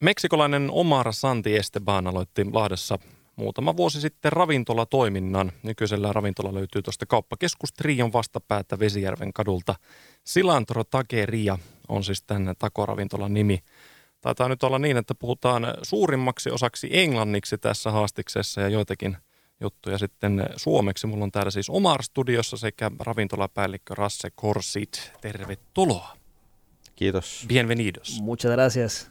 Meksikolainen 0.00 0.70
Omar 0.70 1.12
Santi 1.12 1.56
Esteban 1.56 2.06
aloitti 2.06 2.44
Lahdessa 2.52 2.98
muutama 3.36 3.76
vuosi 3.76 4.00
sitten 4.00 4.32
ravintolatoiminnan. 4.32 5.52
Nykyisellä 5.62 6.12
ravintola 6.12 6.54
löytyy 6.54 6.82
tuosta 6.82 7.06
kauppakeskus 7.06 7.72
Trion 7.72 8.12
vastapäätä 8.12 8.78
Vesijärven 8.78 9.32
kadulta. 9.32 9.74
Silantro 10.24 10.84
Takeria 10.84 11.58
on 11.88 12.04
siis 12.04 12.22
tämän 12.22 12.54
takoravintolan 12.58 13.34
nimi. 13.34 13.58
Taitaa 14.20 14.48
nyt 14.48 14.62
olla 14.62 14.78
niin, 14.78 14.96
että 14.96 15.14
puhutaan 15.14 15.66
suurimmaksi 15.82 16.50
osaksi 16.50 16.88
englanniksi 16.92 17.58
tässä 17.58 17.90
haastiksessa 17.90 18.60
ja 18.60 18.68
joitakin 18.68 19.16
juttuja 19.60 19.98
sitten 19.98 20.46
suomeksi. 20.56 21.06
Mulla 21.06 21.24
on 21.24 21.32
täällä 21.32 21.50
siis 21.50 21.70
Omar 21.70 22.02
Studiossa 22.02 22.56
sekä 22.56 22.90
ravintolapäällikkö 22.98 23.94
Rasse 23.94 24.28
Korsit. 24.34 25.12
Tervetuloa. 25.20 26.16
Kiitos. 26.96 27.44
Bienvenidos. 27.48 28.20
Muchas 28.20 28.52
gracias. 28.52 29.10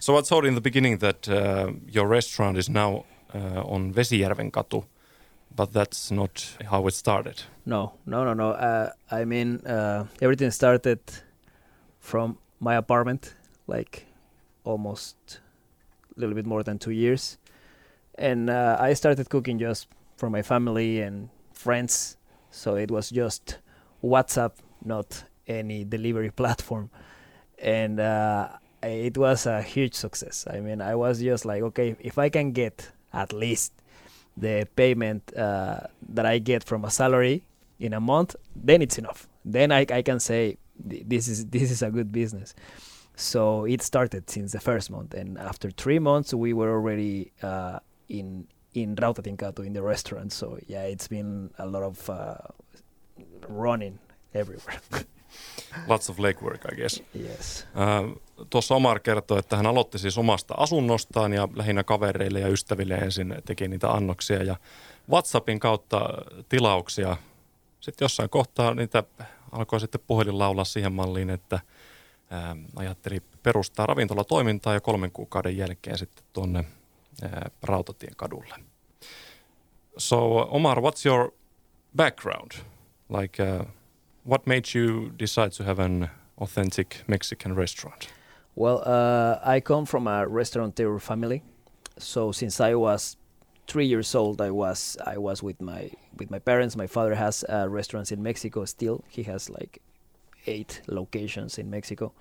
So 0.00 0.16
I 0.16 0.22
told 0.22 0.46
in 0.46 0.54
the 0.54 0.62
beginning 0.62 0.98
that 0.98 1.28
uh, 1.28 1.72
your 1.86 2.06
restaurant 2.08 2.56
is 2.56 2.70
now 2.70 3.04
uh, 3.34 3.62
on 3.64 3.92
Vesijärven 3.92 4.50
katu, 4.50 4.84
but 5.54 5.74
that's 5.74 6.10
not 6.10 6.56
how 6.70 6.86
it 6.86 6.94
started. 6.94 7.42
No, 7.66 7.92
no, 8.06 8.24
no, 8.24 8.32
no. 8.32 8.52
Uh, 8.52 8.92
I 9.10 9.26
mean, 9.26 9.60
uh, 9.66 10.06
everything 10.22 10.50
started 10.52 11.00
from 11.98 12.38
my 12.60 12.76
apartment, 12.76 13.34
like 13.66 14.06
almost 14.64 15.40
a 16.16 16.20
little 16.20 16.34
bit 16.34 16.46
more 16.46 16.62
than 16.62 16.78
two 16.78 16.92
years, 16.92 17.36
and 18.14 18.48
uh, 18.48 18.78
I 18.80 18.94
started 18.94 19.28
cooking 19.28 19.58
just 19.58 19.86
for 20.16 20.30
my 20.30 20.40
family 20.40 21.02
and 21.02 21.28
friends. 21.52 22.16
So 22.50 22.76
it 22.76 22.90
was 22.90 23.10
just 23.10 23.58
WhatsApp, 24.02 24.52
not 24.82 25.24
any 25.46 25.84
delivery 25.84 26.30
platform, 26.40 26.88
and 27.58 28.00
uh, 28.00 28.48
it 28.82 29.18
was 29.18 29.46
a 29.46 29.62
huge 29.62 29.94
success. 29.94 30.46
I 30.50 30.60
mean, 30.60 30.80
I 30.80 30.94
was 30.94 31.20
just 31.20 31.44
like, 31.44 31.62
okay, 31.62 31.96
if 32.00 32.18
I 32.18 32.28
can 32.28 32.52
get 32.52 32.90
at 33.12 33.32
least 33.32 33.72
the 34.36 34.66
payment 34.76 35.36
uh, 35.36 35.80
that 36.08 36.26
I 36.26 36.38
get 36.38 36.64
from 36.64 36.84
a 36.84 36.90
salary 36.90 37.42
in 37.78 37.92
a 37.92 38.00
month, 38.00 38.36
then 38.54 38.82
it's 38.82 38.98
enough. 38.98 39.28
Then 39.44 39.72
I, 39.72 39.86
I 39.90 40.02
can 40.02 40.20
say 40.20 40.56
this 40.78 41.28
is 41.28 41.46
this 41.46 41.70
is 41.70 41.82
a 41.82 41.90
good 41.90 42.12
business. 42.12 42.54
So 43.16 43.64
it 43.64 43.82
started 43.82 44.30
since 44.30 44.52
the 44.52 44.60
first 44.60 44.90
month, 44.90 45.12
and 45.14 45.38
after 45.38 45.70
three 45.70 45.98
months, 45.98 46.32
we 46.32 46.52
were 46.52 46.70
already 46.70 47.32
uh, 47.42 47.80
in 48.08 48.46
in 48.72 48.96
Rautatienkatu 48.96 49.66
in 49.66 49.72
the 49.72 49.82
restaurant. 49.82 50.32
So 50.32 50.58
yeah, 50.66 50.84
it's 50.84 51.08
been 51.08 51.50
a 51.58 51.66
lot 51.66 51.82
of 51.82 52.08
uh, 52.08 52.36
running 53.48 53.98
everywhere. 54.34 54.80
Lots 55.88 56.08
of 56.08 56.16
legwork, 56.16 56.60
I 56.70 56.74
guess. 56.74 57.00
yes. 57.14 57.64
Uh, 57.74 58.08
tuossa 58.50 58.74
Omar 58.74 59.00
kertoi, 59.00 59.38
että 59.38 59.56
hän 59.56 59.66
aloitti 59.66 59.98
siis 59.98 60.18
omasta 60.18 60.54
asunnostaan 60.56 61.32
ja 61.32 61.48
lähinnä 61.54 61.84
kavereille 61.84 62.40
ja 62.40 62.48
ystäville 62.48 62.94
ensin 62.94 63.34
teki 63.44 63.68
niitä 63.68 63.90
annoksia 63.90 64.42
ja 64.42 64.56
WhatsAppin 65.10 65.60
kautta 65.60 66.08
tilauksia. 66.48 67.16
Sitten 67.80 68.04
jossain 68.04 68.30
kohtaa 68.30 68.74
niitä 68.74 69.04
alkoi 69.52 69.80
sitten 69.80 70.00
puhelin 70.06 70.38
laulaa 70.38 70.64
siihen 70.64 70.92
malliin, 70.92 71.30
että 71.30 71.60
ää, 72.30 72.56
ajatteli 72.76 73.22
perustaa 73.42 73.86
ravintolatoimintaa 73.86 74.74
ja 74.74 74.80
kolmen 74.80 75.12
kuukauden 75.12 75.56
jälkeen 75.56 75.98
sitten 75.98 76.24
tuonne 76.32 76.64
Rautatien 77.62 78.16
kadulle. 78.16 78.54
So 79.96 80.48
Omar, 80.50 80.78
what's 80.78 81.06
your 81.06 81.32
background? 81.96 82.52
Like, 83.20 83.42
uh, 83.42 83.66
what 84.28 84.46
made 84.46 84.62
you 84.74 85.10
decide 85.18 85.50
to 85.50 85.64
have 85.64 85.84
an 85.84 86.08
authentic 86.40 86.86
Mexican 87.06 87.56
restaurant? 87.56 88.19
Well, 88.60 88.82
uh, 88.84 89.38
I 89.42 89.60
come 89.60 89.86
from 89.86 90.06
a 90.06 90.28
restaurateur 90.28 90.98
family, 90.98 91.42
so 91.96 92.30
since 92.30 92.60
I 92.60 92.74
was 92.74 93.16
three 93.66 93.86
years 93.86 94.14
old, 94.14 94.42
I 94.42 94.50
was 94.50 94.98
I 95.06 95.16
was 95.16 95.42
with 95.42 95.62
my 95.62 95.90
with 96.18 96.30
my 96.30 96.40
parents. 96.40 96.76
My 96.76 96.86
father 96.86 97.14
has 97.14 97.42
uh, 97.48 97.70
restaurants 97.70 98.12
in 98.12 98.22
Mexico 98.22 98.66
still. 98.66 99.02
He 99.08 99.22
has 99.22 99.48
like 99.48 99.80
eight 100.46 100.82
locations 100.88 101.56
in 101.56 101.70
Mexico. 101.70 102.12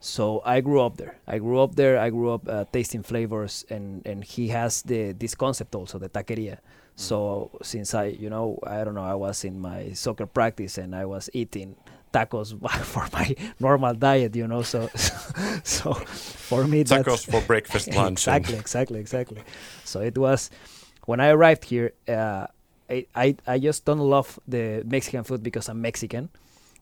So 0.00 0.42
I 0.44 0.60
grew 0.60 0.80
up 0.80 0.96
there. 0.96 1.14
I 1.28 1.38
grew 1.38 1.60
up 1.60 1.76
there. 1.76 2.00
I 2.00 2.10
grew 2.10 2.32
up 2.32 2.48
uh, 2.48 2.64
tasting 2.72 3.04
flavors, 3.04 3.64
and 3.70 4.04
and 4.04 4.24
he 4.24 4.48
has 4.48 4.82
the 4.82 5.12
this 5.12 5.36
concept 5.36 5.76
also 5.76 6.00
the 6.00 6.08
taqueria. 6.08 6.58
So 6.96 7.50
since 7.62 7.94
I, 7.94 8.06
you 8.06 8.28
know, 8.28 8.58
I 8.66 8.82
don't 8.82 8.96
know, 8.96 9.06
I 9.06 9.14
was 9.14 9.44
in 9.44 9.60
my 9.60 9.92
soccer 9.92 10.26
practice 10.26 10.78
and 10.78 10.96
I 10.96 11.06
was 11.06 11.30
eating 11.32 11.76
tacos 12.12 12.52
for 12.84 13.06
my 13.12 13.34
normal 13.58 13.94
diet, 13.94 14.34
you 14.36 14.46
know. 14.46 14.62
So, 14.62 14.88
so 15.64 15.92
for 15.94 16.66
me, 16.66 16.84
Tacos 16.84 17.24
for 17.30 17.40
breakfast, 17.42 17.92
lunch. 17.94 18.26
and- 18.28 18.36
exactly, 18.36 18.58
exactly, 18.58 19.00
exactly. 19.00 19.42
So 19.84 20.00
it 20.00 20.16
was 20.18 20.50
when 21.06 21.20
I 21.20 21.28
arrived 21.28 21.64
here. 21.64 21.92
Uh, 22.08 22.46
I, 22.90 23.06
I 23.14 23.36
I 23.46 23.58
just 23.60 23.84
don't 23.84 24.00
love 24.00 24.38
the 24.48 24.82
Mexican 24.84 25.22
food 25.22 25.42
because 25.44 25.68
I'm 25.68 25.80
Mexican, 25.80 26.28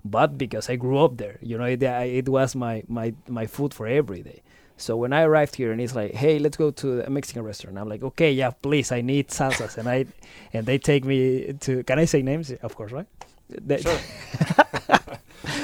but 0.04 0.38
because 0.38 0.70
I 0.70 0.76
grew 0.76 0.98
up 1.04 1.18
there. 1.18 1.36
You 1.42 1.58
know, 1.58 1.64
it, 1.66 1.82
I, 1.84 2.04
it 2.04 2.28
was 2.30 2.54
my 2.56 2.82
my 2.88 3.12
my 3.28 3.46
food 3.46 3.74
for 3.74 3.86
every 3.86 4.22
day. 4.22 4.40
So 4.80 4.96
when 4.96 5.12
I 5.12 5.22
arrived 5.22 5.56
here 5.56 5.70
and 5.72 5.80
it's 5.82 5.94
like, 5.94 6.14
hey, 6.14 6.38
let's 6.38 6.56
go 6.56 6.70
to 6.70 7.04
a 7.04 7.10
Mexican 7.10 7.42
restaurant. 7.42 7.76
I'm 7.76 7.88
like, 7.90 8.02
okay, 8.02 8.32
yeah, 8.32 8.50
please, 8.52 8.90
I 8.92 9.02
need 9.02 9.28
salsas, 9.28 9.76
and 9.76 9.86
I 9.88 10.06
and 10.54 10.64
they 10.64 10.78
take 10.78 11.04
me 11.04 11.52
to. 11.60 11.82
Can 11.84 11.98
I 11.98 12.06
say 12.06 12.22
names? 12.22 12.52
Of 12.62 12.74
course, 12.74 12.92
right? 12.92 13.06
They- 13.50 13.82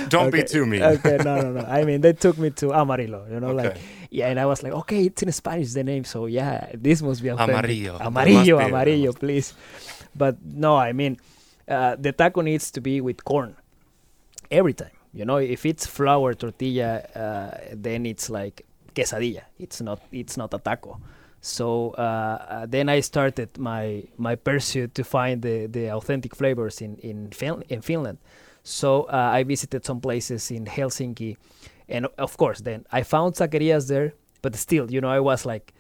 Don't 0.09 0.31
be 0.31 0.43
too 0.45 0.67
mean. 0.67 0.83
Okay, 0.83 1.17
no, 1.25 1.41
no, 1.41 1.53
no. 1.53 1.61
I 1.67 1.85
mean, 1.85 2.01
they 2.01 2.13
took 2.13 2.39
me 2.39 2.51
to 2.51 2.73
Amarillo. 2.73 3.27
You 3.31 3.41
know, 3.41 3.53
like 3.53 3.77
yeah, 4.11 4.29
and 4.29 4.39
I 4.39 4.47
was 4.47 4.63
like, 4.63 4.73
okay, 4.73 5.07
it's 5.07 5.23
in 5.23 5.33
Spanish 5.33 5.73
the 5.73 5.83
name, 5.85 6.05
so 6.05 6.27
yeah, 6.27 6.71
this 6.75 7.03
must 7.03 7.23
be 7.23 7.29
authentic. 7.31 7.55
Amarillo. 7.57 7.99
Amarillo, 8.01 8.59
be- 8.59 8.65
amarillo, 8.65 9.13
please. 9.13 9.55
But 10.15 10.37
no, 10.45 10.77
I 10.77 10.93
mean, 10.93 11.19
uh, 11.69 11.97
the 11.99 12.13
taco 12.13 12.41
needs 12.43 12.71
to 12.73 12.81
be 12.81 13.01
with 13.01 13.25
corn 13.25 13.57
every 14.51 14.75
time. 14.75 14.91
You 15.13 15.25
know, 15.25 15.37
if 15.37 15.65
it's 15.67 15.87
flour 15.87 16.35
tortilla, 16.35 16.99
uh, 17.15 17.59
then 17.73 18.07
it's 18.07 18.31
like 18.31 18.65
quesadilla. 18.95 19.43
It's 19.59 19.81
not. 19.81 20.01
It's 20.13 20.37
not 20.37 20.55
a 20.55 20.59
taco. 20.59 21.01
So 21.41 21.91
uh, 21.99 22.01
uh, 22.01 22.67
then 22.67 22.89
I 22.89 23.01
started 23.01 23.59
my 23.59 24.05
my 24.17 24.35
pursuit 24.35 24.95
to 24.95 25.05
find 25.05 25.43
the, 25.43 25.67
the 25.67 25.91
authentic 25.93 26.35
flavors 26.35 26.81
in 26.81 26.97
in, 26.99 27.31
fin- 27.33 27.65
in 27.69 27.81
Finland. 27.83 28.19
So 28.65 29.03
uh, 29.05 29.31
I 29.33 29.45
visited 29.45 29.85
some 29.85 30.01
places 30.01 30.51
in 30.51 30.65
Helsinki, 30.65 31.37
and 31.89 32.07
of 32.19 32.37
course, 32.37 32.61
then 32.63 32.85
I 32.91 33.03
found 33.05 33.35
taquerias 33.35 33.87
there. 33.89 34.15
But 34.43 34.57
still, 34.57 34.91
you 34.91 35.01
know, 35.01 35.09
I 35.11 35.21
was 35.21 35.47
like, 35.47 35.73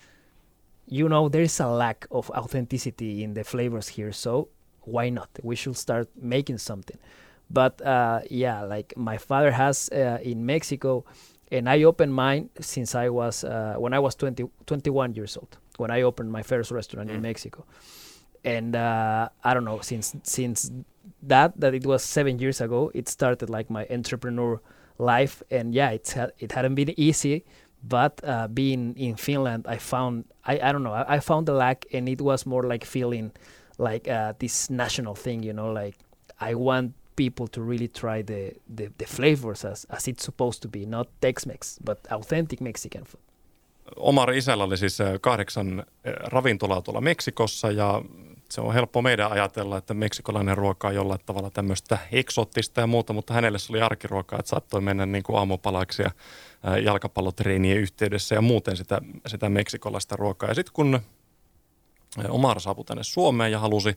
you 0.86 1.08
know, 1.08 1.28
there 1.28 1.42
is 1.42 1.58
a 1.60 1.66
lack 1.66 2.06
of 2.10 2.30
authenticity 2.30 3.22
in 3.24 3.34
the 3.34 3.42
flavors 3.44 3.88
here. 3.88 4.12
So 4.12 4.48
why 4.82 5.08
not? 5.10 5.28
We 5.42 5.56
should 5.56 5.76
start 5.76 6.08
making 6.14 6.58
something. 6.58 6.98
But 7.50 7.80
uh, 7.82 8.20
yeah, 8.30 8.62
like 8.62 8.94
my 8.96 9.18
father 9.18 9.50
has 9.50 9.88
uh, 9.90 10.18
in 10.22 10.44
Mexico, 10.46 11.04
and 11.50 11.68
I 11.68 11.82
opened 11.84 12.14
mine 12.14 12.50
since 12.60 12.94
I 12.94 13.08
was 13.08 13.44
uh, 13.44 13.74
when 13.78 13.92
I 13.92 13.98
was 13.98 14.14
20, 14.14 14.44
21 14.66 15.14
years 15.14 15.36
old 15.36 15.56
when 15.76 15.90
I 15.90 16.02
opened 16.02 16.30
my 16.30 16.42
first 16.42 16.70
restaurant 16.70 17.10
in 17.10 17.18
Mm. 17.18 17.22
Mexico, 17.22 17.64
and 18.44 18.76
uh, 18.76 19.28
I 19.44 19.54
don't 19.54 19.64
know 19.64 19.80
since 19.80 20.14
since 20.22 20.70
that 21.22 21.60
that 21.60 21.74
it 21.74 21.86
was 21.86 22.02
seven 22.04 22.38
years 22.38 22.60
ago. 22.60 22.90
It 22.94 23.08
started 23.08 23.50
like 23.50 23.70
my 23.70 23.86
entrepreneur 23.90 24.60
life, 24.98 25.42
and 25.50 25.74
yeah, 25.74 25.90
it's 25.90 26.12
ha- 26.12 26.32
it 26.38 26.52
hadn't 26.52 26.74
been 26.74 26.94
easy. 26.96 27.44
But 27.88 28.20
uh, 28.24 28.48
being 28.48 28.96
in 28.96 29.16
Finland, 29.16 29.66
I 29.68 29.78
found 29.78 30.24
I, 30.44 30.54
I 30.54 30.72
don't 30.72 30.82
know 30.82 30.94
I, 30.94 31.16
I 31.16 31.20
found 31.20 31.46
the 31.46 31.52
lack, 31.54 31.86
and 31.92 32.08
it 32.08 32.20
was 32.20 32.46
more 32.46 32.62
like 32.62 32.86
feeling 32.86 33.32
like 33.78 34.08
uh, 34.08 34.32
this 34.38 34.70
national 34.70 35.14
thing, 35.14 35.42
you 35.42 35.52
know, 35.52 35.72
like 35.72 35.98
I 36.40 36.54
want 36.54 36.94
people 37.16 37.46
to 37.48 37.62
really 37.62 37.88
try 37.88 38.22
the, 38.22 38.52
the, 38.76 38.90
the 38.98 39.06
flavors 39.06 39.64
as, 39.64 39.86
as 39.90 40.08
it's 40.08 40.24
supposed 40.24 40.62
to 40.62 40.68
be, 40.68 40.86
not 40.86 41.08
Tex-Mex, 41.20 41.78
but 41.84 42.06
authentic 42.10 42.60
Mexican 42.60 43.04
food. 43.04 43.20
Omar 43.96 44.32
isällä 44.32 44.64
oli 44.64 44.76
siis 44.76 45.00
äh, 45.00 45.20
kahdeksan 45.20 45.78
äh, 45.78 45.84
ravintolaa 46.04 46.82
tuolla 46.82 47.00
Meksikossa 47.00 47.70
ja 47.70 48.02
se 48.50 48.60
on 48.60 48.74
helppo 48.74 49.02
meidän 49.02 49.32
ajatella, 49.32 49.78
että 49.78 49.94
meksikolainen 49.94 50.56
ruoka 50.56 50.88
on 50.88 50.94
jollain 50.94 51.20
tavalla 51.26 51.50
tämmöistä 51.50 51.98
eksoottista 52.12 52.80
ja 52.80 52.86
muuta, 52.86 53.12
mutta 53.12 53.34
hänelle 53.34 53.58
se 53.58 53.72
oli 53.72 53.82
arkiruokaa, 53.82 54.38
että 54.38 54.48
saattoi 54.48 54.80
mennä 54.80 55.06
niin 55.06 55.22
kuin 55.22 55.38
aamupalaiksi 55.38 56.02
ja 56.02 56.10
jalkapallotreenien 56.78 57.78
yhteydessä 57.78 58.34
ja 58.34 58.40
muuten 58.40 58.76
sitä, 58.76 59.00
sitä 59.26 59.48
meksikolaista 59.48 60.16
ruokaa. 60.16 60.48
Ja 60.48 60.54
sitten 60.54 60.72
kun 60.72 61.00
Omar 62.28 62.60
saapui 62.60 62.84
tänne 62.84 63.04
Suomeen 63.04 63.52
ja 63.52 63.58
halusi 63.58 63.94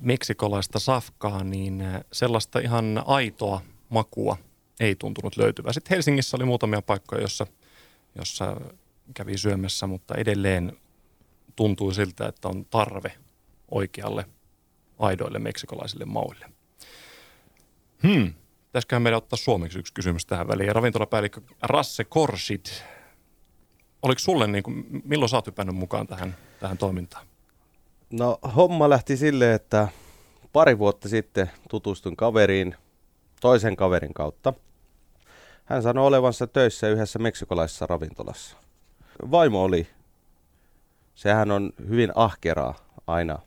meksikolaista 0.00 0.78
safkaa, 0.78 1.44
niin 1.44 1.84
sellaista 2.12 2.58
ihan 2.58 3.02
aitoa 3.06 3.60
makua 3.88 4.36
ei 4.80 4.94
tuntunut 4.94 5.36
löytyvää. 5.36 5.72
Sitten 5.72 5.94
Helsingissä 5.94 6.36
oli 6.36 6.44
muutamia 6.44 6.82
paikkoja, 6.82 7.22
jossa 7.22 7.46
jossa 8.18 8.56
kävi 9.14 9.38
syömässä, 9.38 9.86
mutta 9.86 10.14
edelleen 10.14 10.76
tuntui 11.56 11.94
siltä, 11.94 12.26
että 12.26 12.48
on 12.48 12.64
tarve 12.64 13.12
oikealle 13.70 14.24
aidoille 14.98 15.38
meksikolaisille 15.38 16.04
mauille. 16.04 16.46
Hmm. 18.02 18.34
Pitäisiköhän 18.66 19.02
meidän 19.02 19.18
ottaa 19.18 19.36
suomeksi 19.36 19.78
yksi 19.78 19.94
kysymys 19.94 20.26
tähän 20.26 20.48
väliin. 20.48 20.74
Ravintolapäällikkö 20.74 21.40
Rasse 21.62 22.04
Korsit, 22.04 22.84
oliko 24.02 24.18
sulle, 24.18 24.46
niin 24.46 24.62
kuin, 24.62 25.02
milloin 25.04 25.28
sä 25.28 25.36
oot 25.36 25.46
hypännyt 25.46 25.76
mukaan 25.76 26.06
tähän, 26.06 26.36
tähän 26.60 26.78
toimintaan? 26.78 27.26
No 28.10 28.38
homma 28.56 28.90
lähti 28.90 29.16
sille, 29.16 29.54
että 29.54 29.88
pari 30.52 30.78
vuotta 30.78 31.08
sitten 31.08 31.50
tutustuin 31.70 32.16
kaveriin 32.16 32.74
toisen 33.40 33.76
kaverin 33.76 34.14
kautta. 34.14 34.52
Hän 35.64 35.82
sanoi 35.82 36.06
olevansa 36.06 36.46
töissä 36.46 36.88
yhdessä 36.88 37.18
meksikolaisessa 37.18 37.86
ravintolassa. 37.86 38.56
Vaimo 39.30 39.62
oli. 39.62 39.86
Sehän 41.14 41.50
on 41.50 41.72
hyvin 41.88 42.12
ahkeraa 42.14 42.74
aina 43.06 43.38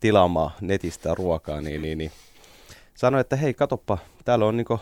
tilaamaan 0.00 0.50
netistä 0.60 1.14
ruokaa, 1.14 1.60
niin, 1.60 1.82
niin, 1.82 1.98
niin. 1.98 2.12
sanoi, 2.94 3.20
että 3.20 3.36
hei, 3.36 3.54
katoppa, 3.54 3.98
täällä 4.24 4.46
on 4.46 4.56
niinku 4.56 4.80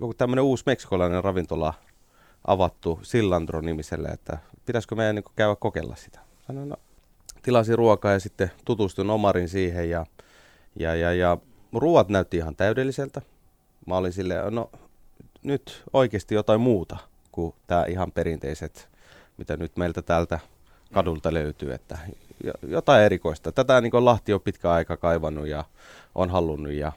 joku 0.00 0.14
tämmöinen 0.14 0.44
uusi 0.44 0.62
meksikolainen 0.66 1.24
ravintola 1.24 1.74
avattu 2.46 3.00
Sillandro-nimiselle, 3.02 4.08
että 4.08 4.38
pitäisikö 4.66 4.94
meidän 4.94 5.14
niinku 5.14 5.30
käydä 5.36 5.56
kokeilla 5.56 5.96
sitä. 5.96 6.20
Sanoin, 6.46 6.68
no, 6.68 6.76
tilasin 7.42 7.78
ruokaa 7.78 8.12
ja 8.12 8.20
sitten 8.20 8.50
tutustuin 8.64 9.10
Omarin 9.10 9.48
siihen 9.48 9.90
ja, 9.90 10.06
ja, 10.78 10.94
ja, 10.94 11.12
ja 11.12 11.36
ruoat 11.72 12.08
näytti 12.08 12.36
ihan 12.36 12.56
täydelliseltä. 12.56 13.22
Mä 13.86 13.96
olin 13.96 14.12
silleen, 14.12 14.54
no 14.54 14.70
nyt 15.42 15.82
oikeasti 15.92 16.34
jotain 16.34 16.60
muuta 16.60 16.96
kuin 17.32 17.54
tämä 17.66 17.84
ihan 17.84 18.12
perinteiset, 18.12 18.88
mitä 19.36 19.56
nyt 19.56 19.76
meiltä 19.76 20.02
täältä 20.02 20.38
kadulta 20.92 21.34
löytyy, 21.34 21.72
että 21.72 21.98
jotain 22.68 23.02
erikoista. 23.02 23.52
Tätä 23.52 23.80
niin 23.80 24.04
Lahti 24.04 24.32
on 24.32 24.40
pitkä 24.40 24.70
aika 24.70 24.96
kaivannut 24.96 25.46
ja 25.46 25.64
on 26.14 26.30
halunnut 26.30 26.72
ja 26.72 26.92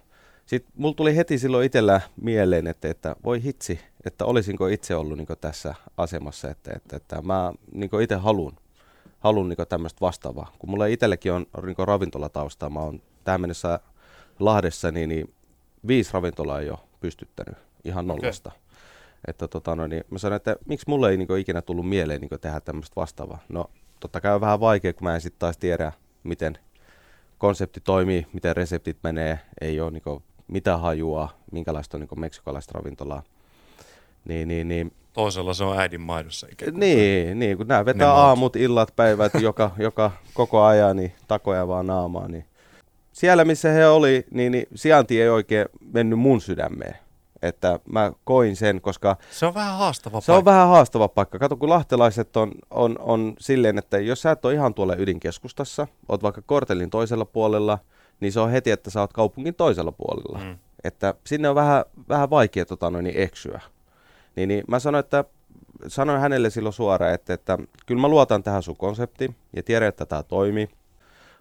sitten 0.46 0.74
mulla 0.78 0.96
tuli 0.96 1.16
heti 1.16 1.38
silloin 1.38 1.66
itsellä 1.66 2.02
mieleen, 2.22 2.68
että, 2.68 2.88
että 2.90 3.16
voi 3.24 3.44
hitsi, 3.44 3.80
että 4.06 4.26
olisinko 4.26 4.68
itse 4.68 4.96
ollut 4.96 5.18
niin 5.18 5.28
tässä 5.42 5.76
asemassa, 5.98 6.50
että, 6.50 6.72
että, 6.76 6.96
että 6.96 7.22
mä 7.22 7.54
niin 7.72 8.02
itse 8.02 8.16
haluan 8.16 8.54
halun 9.20 9.50
niin 9.50 9.68
tämmöistä 9.70 10.02
vastaavaa. 10.02 10.52
Kun 10.60 10.70
mulla 10.70 10.86
itsellekin 10.86 11.34
on 11.34 11.46
niin 11.66 11.88
ravintolataustaa, 11.88 12.70
mä 12.70 12.80
oon 12.80 13.02
tähän 13.24 13.42
mennessä 13.42 13.80
Lahdessa, 14.40 14.92
niin, 14.92 15.10
niin 15.10 15.34
viisi 15.88 16.14
ravintolaa 16.14 16.62
jo 16.62 16.80
pystyttänyt 17.00 17.58
ihan 17.84 18.08
nollasta. 18.08 18.50
Okay. 18.50 18.62
Että 19.28 19.48
tota, 19.48 19.76
no, 19.76 19.88
niin 19.88 20.04
mä 20.10 20.18
sanoin, 20.18 20.36
että 20.36 20.56
miksi 20.66 20.86
mulle 20.90 21.10
ei 21.10 21.18
niin 21.18 21.38
ikinä 21.38 21.62
tullut 21.62 21.90
mieleen 21.90 22.22
niin 22.22 22.40
tehdä 22.42 22.60
tämmöistä 22.60 22.96
vastaavaa. 22.96 23.40
No 23.50 23.70
totta 24.06 24.22
kai 24.22 24.36
on 24.36 24.42
vähän 24.42 24.60
vaikea, 24.60 24.94
kun 24.94 25.04
mä 25.04 25.16
en 25.16 25.22
sitten 25.22 25.40
taas 25.40 25.58
tiedä, 25.58 25.92
miten 26.24 26.58
konsepti 27.38 27.82
toimii, 27.82 28.28
miten 28.34 28.56
reseptit 28.56 28.98
menee, 29.04 29.40
ei 29.62 29.80
ole 29.80 29.92
niin 29.92 30.24
mitä 30.48 30.78
hajua, 30.78 31.30
minkälaista 31.52 31.98
on 31.98 32.02
niin 32.02 32.20
meksikolaista 32.20 32.72
ravintolaa. 32.76 33.24
Niin, 34.26 34.48
niin, 34.48 34.68
niin. 34.68 34.92
Toisella 35.14 35.54
se 35.54 35.64
on 35.64 35.80
äidin 35.80 36.02
maidossa. 36.02 36.48
Niin, 36.72 37.40
niin, 37.40 37.58
kun 37.58 37.68
nämä 37.68 37.86
vetää 37.86 38.14
aamut, 38.14 38.56
illat, 38.56 38.96
päivät, 38.96 39.34
joka, 39.42 39.72
joka 39.78 40.12
koko 40.34 40.64
ajan 40.64 40.96
niin 40.96 41.14
takoja 41.28 41.68
vaan 41.68 41.88
naamaa. 41.88 42.28
Niin. 42.28 42.46
Siellä, 43.14 43.46
missä 43.46 43.70
he 43.70 43.88
oli, 43.88 44.26
niin, 44.32 44.52
niin 44.52 44.68
sijainti 44.76 45.22
ei 45.22 45.30
oikein 45.30 45.66
mennyt 45.94 46.20
mun 46.20 46.42
sydämeen 46.42 46.96
että 47.42 47.80
mä 47.92 48.12
koin 48.24 48.56
sen, 48.56 48.82
koska... 48.82 49.18
Se 49.32 49.46
on 49.46 49.54
vähän 49.54 49.78
haastava 49.78 50.22
Se 50.22 50.26
paikka. 50.26 50.38
on 50.38 50.46
vähän 50.46 50.68
haastava 50.68 51.08
paikka. 51.08 51.40
Kato, 51.40 51.58
kun 51.58 51.70
lahtelaiset 51.70 52.38
on, 52.38 52.52
on, 52.72 52.96
on 53.00 53.34
silleen, 53.40 53.78
että 53.78 54.00
jos 54.00 54.22
sä 54.22 54.32
et 54.32 54.46
ole 54.46 54.54
ihan 54.54 54.74
tuolla 54.74 54.96
ydinkeskustassa, 54.96 55.88
oot 56.10 56.24
vaikka 56.24 56.42
kortelin 56.46 56.90
toisella 56.90 57.26
puolella, 57.26 57.80
niin 58.20 58.32
se 58.32 58.40
on 58.40 58.52
heti, 58.52 58.72
että 58.72 58.90
sä 58.90 59.02
oot 59.02 59.14
kaupungin 59.14 59.56
toisella 59.56 59.92
puolella. 59.92 60.40
Mm. 60.40 60.58
Että 60.84 61.14
sinne 61.26 61.50
on 61.50 61.56
vähän, 61.56 61.86
vähän 62.10 62.30
vaikea 62.30 62.66
tota, 62.66 62.90
noin, 62.90 63.04
niin 63.04 63.20
eksyä. 63.22 63.62
Niin, 64.36 64.48
niin 64.48 64.64
mä 64.68 64.80
sanoin, 64.80 65.00
että 65.00 65.24
sanoin 65.88 66.20
hänelle 66.22 66.50
silloin 66.50 66.74
suoraan, 66.74 67.14
että, 67.14 67.34
että 67.34 67.58
kyllä 67.86 68.02
mä 68.02 68.08
luotan 68.08 68.44
tähän 68.44 68.64
sun 68.64 68.78
konseptiin 68.78 69.36
ja 69.56 69.64
tiedän, 69.64 69.90
että 69.90 70.06
tämä 70.06 70.24
toimii, 70.24 70.70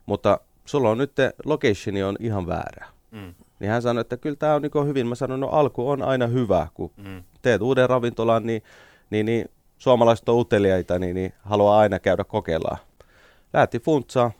mutta 0.06 0.41
sulla 0.64 0.91
on 0.91 0.99
nyt, 0.99 1.12
locationi 1.44 2.02
on 2.02 2.17
ihan 2.20 2.46
väärä. 2.46 2.87
Mm. 3.11 3.35
Niin 3.64 3.72
hän 3.72 3.82
sanoi, 3.82 4.00
että 4.00 4.16
kyllä 4.16 4.37
tämä 4.37 4.55
on 4.55 4.62
niin 4.62 4.87
hyvin. 4.87 5.06
Mä 5.06 5.14
sanoin, 5.14 5.40
no 5.40 5.49
alku 5.49 5.90
on 5.90 6.02
aina 6.02 6.26
hyvä, 6.26 6.66
kun 6.75 6.90
mm. 6.96 7.22
teet 7.43 7.62
uuden 7.62 7.88
ravintolan, 7.88 8.46
niin, 8.46 8.62
niin, 9.11 9.26
niin 9.26 9.49
suomalaiset 9.78 10.28
on 10.28 10.38
uteliaita, 10.38 10.99
niin, 10.99 11.14
niin 11.14 11.32
haluaa 11.40 11.78
aina 11.78 11.99
käydä 11.99 12.25
kokeillaan. 12.25 12.76
Lähti 13.52 13.81
Funtsaa, 13.81 14.31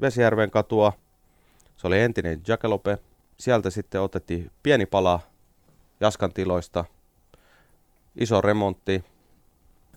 Vesijärven 0.00 0.50
katua, 0.50 0.92
se 1.76 1.86
oli 1.86 2.00
entinen 2.00 2.42
Jackalope. 2.48 2.98
Sieltä 3.38 3.70
sitten 3.70 4.00
otettiin 4.00 4.50
pieni 4.62 4.86
pala 4.86 5.20
Jaskan 6.00 6.32
tiloista, 6.32 6.84
iso 8.16 8.40
remontti. 8.40 9.04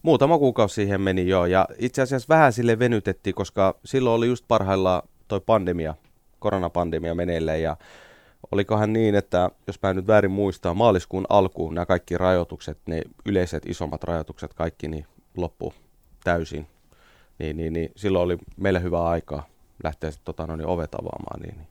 Muutama 0.01 0.37
kuukausi 0.37 0.75
siihen 0.75 1.01
meni 1.01 1.27
jo 1.27 1.45
ja 1.45 1.67
itse 1.77 2.01
asiassa 2.01 2.35
vähän 2.35 2.53
sille 2.53 2.79
venytettiin, 2.79 3.35
koska 3.35 3.75
silloin 3.85 4.15
oli 4.15 4.27
just 4.27 4.45
parhaillaan 4.47 5.01
toi 5.27 5.41
pandemia, 5.41 5.95
koronapandemia 6.39 7.15
meneillään 7.15 7.61
ja 7.61 7.77
olikohan 8.53 8.94
niin, 8.94 9.15
että 9.15 9.50
jos 9.67 9.81
mä 9.81 9.89
en 9.89 9.95
nyt 9.95 10.07
väärin 10.07 10.31
muistaa, 10.31 10.73
maaliskuun 10.73 11.25
alkuun 11.29 11.75
nämä 11.75 11.85
kaikki 11.85 12.17
rajoitukset, 12.17 12.77
ne 12.85 13.01
yleiset 13.25 13.65
isommat 13.65 14.03
rajoitukset, 14.03 14.53
kaikki 14.53 14.88
niin 14.88 15.05
loppu 15.38 15.73
täysin. 16.23 16.67
Niin, 17.39 17.57
niin, 17.57 17.73
niin 17.73 17.91
silloin 17.95 18.25
oli 18.25 18.38
meille 18.57 18.81
hyvä 18.81 19.05
aikaa 19.05 19.47
lähteä 19.83 20.11
tota, 20.23 20.47
no, 20.47 20.55
niin 20.55 20.67
ovet 20.67 20.95
avaamaan. 20.95 21.39
Niin, 21.41 21.57
niin. 21.57 21.67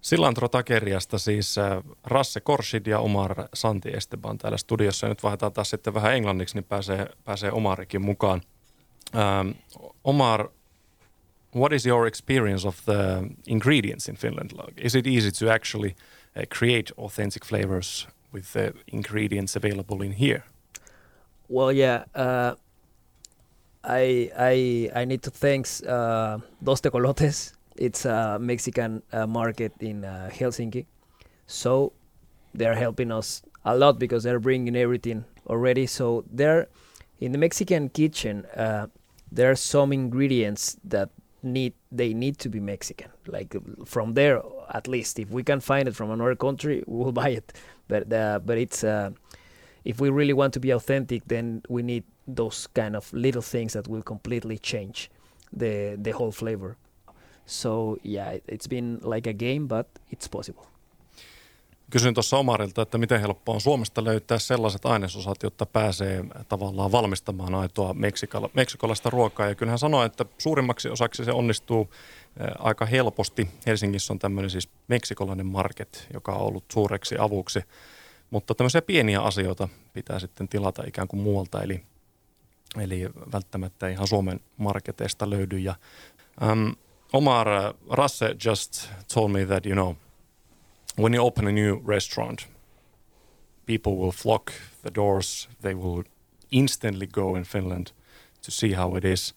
Silantro 0.00 0.48
Takeriasta 0.48 1.18
siis 1.18 1.58
äh, 1.58 1.82
Rasse 2.04 2.40
Korsid 2.40 2.86
ja 2.86 2.98
Omar 2.98 3.48
Santi 3.54 3.90
Esteban 3.94 4.38
täällä 4.38 4.58
studiossa. 4.58 5.06
Ja 5.06 5.08
nyt 5.08 5.22
vaihdetaan 5.22 5.52
taas 5.52 5.70
sitten 5.70 5.94
vähän 5.94 6.14
englanniksi, 6.14 6.54
niin 6.54 6.64
pääsee, 6.64 7.06
pääsee 7.24 7.52
Omarikin 7.52 8.04
mukaan. 8.04 8.40
Ähm, 9.16 9.50
Omar, 10.04 10.48
what 11.58 11.72
is 11.72 11.84
your 11.84 12.06
experience 12.06 12.66
of 12.66 12.84
the 12.84 13.30
ingredients 13.46 14.08
in 14.08 14.16
Finland? 14.16 14.52
Like, 14.52 14.74
is 14.76 14.94
it 14.94 15.06
easy 15.06 15.30
to 15.30 15.50
actually 15.50 15.94
uh, 16.36 16.42
create 16.48 16.92
authentic 16.96 17.44
flavors 17.44 18.06
with 18.32 18.52
the 18.52 18.72
ingredients 18.86 19.56
available 19.56 20.02
in 20.02 20.12
here? 20.12 20.42
Well, 21.48 21.72
yeah. 21.72 22.04
Uh, 22.14 22.54
I 23.84 24.30
I 24.36 24.90
I 25.02 25.04
need 25.04 25.22
to 25.22 25.30
thanks 25.30 25.82
uh, 25.82 26.38
Dos 26.62 26.80
Tecolotes 26.80 27.54
It's 27.78 28.04
a 28.04 28.38
Mexican 28.40 29.02
uh, 29.12 29.26
market 29.26 29.72
in 29.80 30.04
uh, 30.04 30.30
Helsinki. 30.32 30.86
So 31.46 31.92
they're 32.52 32.74
helping 32.74 33.12
us 33.12 33.42
a 33.64 33.76
lot 33.76 33.98
because 33.98 34.24
they're 34.24 34.40
bringing 34.40 34.76
everything 34.76 35.24
already. 35.46 35.86
So 35.86 36.24
there, 36.30 36.68
in 37.20 37.32
the 37.32 37.38
Mexican 37.38 37.88
kitchen, 37.88 38.46
uh, 38.56 38.88
there 39.30 39.50
are 39.50 39.56
some 39.56 39.92
ingredients 39.92 40.76
that 40.84 41.10
need 41.42 41.74
they 41.92 42.14
need 42.14 42.38
to 42.38 42.48
be 42.48 42.60
Mexican. 42.60 43.10
Like 43.26 43.56
from 43.84 44.14
there, 44.14 44.42
at 44.70 44.88
least 44.88 45.18
if 45.18 45.30
we 45.30 45.42
can 45.42 45.60
find 45.60 45.88
it 45.88 45.94
from 45.94 46.10
another 46.10 46.34
country, 46.34 46.82
we'll 46.86 47.12
buy 47.22 47.30
it. 47.30 47.52
But 47.88 48.12
uh, 48.12 48.40
but 48.44 48.58
it's 48.58 48.84
uh, 48.84 49.10
if 49.84 50.00
we 50.00 50.10
really 50.10 50.32
want 50.34 50.52
to 50.54 50.60
be 50.60 50.70
authentic, 50.70 51.22
then 51.26 51.62
we 51.68 51.82
need 51.82 52.04
those 52.26 52.66
kind 52.68 52.94
of 52.94 53.12
little 53.12 53.42
things 53.42 53.72
that 53.72 53.88
will 53.88 54.02
completely 54.02 54.58
change 54.58 55.10
the 55.52 55.96
the 56.00 56.10
whole 56.10 56.32
flavor. 56.32 56.76
So 57.46 57.98
yeah, 58.02 58.38
it's 58.46 58.66
been 58.66 59.00
like 59.02 59.26
a 59.26 59.32
game, 59.32 59.66
but 59.66 59.86
it's 60.10 60.28
possible. 60.28 60.66
Kysyin 61.90 62.14
tuossa 62.14 62.38
Omarilta, 62.38 62.82
että 62.82 62.98
miten 62.98 63.20
helppoa 63.20 63.54
on 63.54 63.60
Suomesta 63.60 64.04
löytää 64.04 64.38
sellaiset 64.38 64.86
ainesosat, 64.86 65.42
jotta 65.42 65.66
pääsee 65.66 66.24
tavallaan 66.48 66.92
valmistamaan 66.92 67.54
aitoa 67.54 67.94
meksikala, 67.94 68.50
meksikolaista 68.54 69.10
ruokaa. 69.10 69.48
Ja 69.48 69.54
kyllä 69.54 69.70
hän 69.70 69.78
sanoi, 69.78 70.06
että 70.06 70.24
suurimmaksi 70.38 70.88
osaksi 70.88 71.24
se 71.24 71.32
onnistuu 71.32 71.90
aika 72.58 72.86
helposti. 72.86 73.48
Helsingissä 73.66 74.12
on 74.12 74.18
tämmöinen 74.18 74.50
siis 74.50 74.68
meksikolainen 74.88 75.46
market, 75.46 76.08
joka 76.14 76.32
on 76.32 76.46
ollut 76.46 76.64
suureksi 76.72 77.16
avuksi. 77.18 77.60
Mutta 78.30 78.54
tämmöisiä 78.54 78.82
pieniä 78.82 79.20
asioita 79.20 79.68
pitää 79.92 80.18
sitten 80.18 80.48
tilata 80.48 80.82
ikään 80.86 81.08
kuin 81.08 81.20
muualta, 81.20 81.62
eli, 81.62 81.82
eli 82.80 83.08
välttämättä 83.32 83.88
ihan 83.88 84.06
Suomen 84.06 84.40
marketeista 84.56 85.30
löydy. 85.30 85.58
Ja, 85.58 85.74
äm, 86.42 86.74
Omar 87.12 87.46
Rasse 87.90 88.36
just 88.44 88.88
told 89.14 89.30
me 89.30 89.46
that, 89.46 89.66
you 89.66 89.74
know, 89.74 89.94
when 90.98 91.12
you 91.12 91.20
open 91.20 91.46
a 91.46 91.52
new 91.52 91.80
restaurant, 91.84 92.46
people 93.66 93.96
will 93.96 94.12
flock 94.12 94.52
the 94.82 94.90
doors. 94.90 95.48
They 95.60 95.74
will 95.74 96.04
instantly 96.50 97.06
go 97.06 97.36
in 97.36 97.44
Finland 97.44 97.92
to 98.42 98.50
see 98.50 98.72
how 98.72 98.96
it 98.96 99.04
is. 99.04 99.32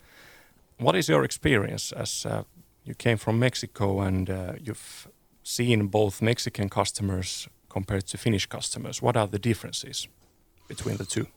What 0.77 0.95
is 0.95 1.07
your 1.07 1.23
experience 1.23 1.91
as 1.95 2.25
uh, 2.25 2.43
you 2.83 2.95
came 2.95 3.17
from 3.17 3.39
Mexico 3.39 3.99
and 4.01 4.29
uh, 4.29 4.53
you've 4.59 5.07
seen 5.43 5.87
both 5.87 6.21
Mexican 6.21 6.69
customers 6.69 7.47
compared 7.69 8.07
to 8.07 8.17
Finnish 8.17 8.47
customers? 8.47 9.01
What 9.01 9.15
are 9.15 9.27
the 9.27 9.39
differences 9.39 10.07
between 10.67 10.97
the 10.97 11.05
two? 11.05 11.27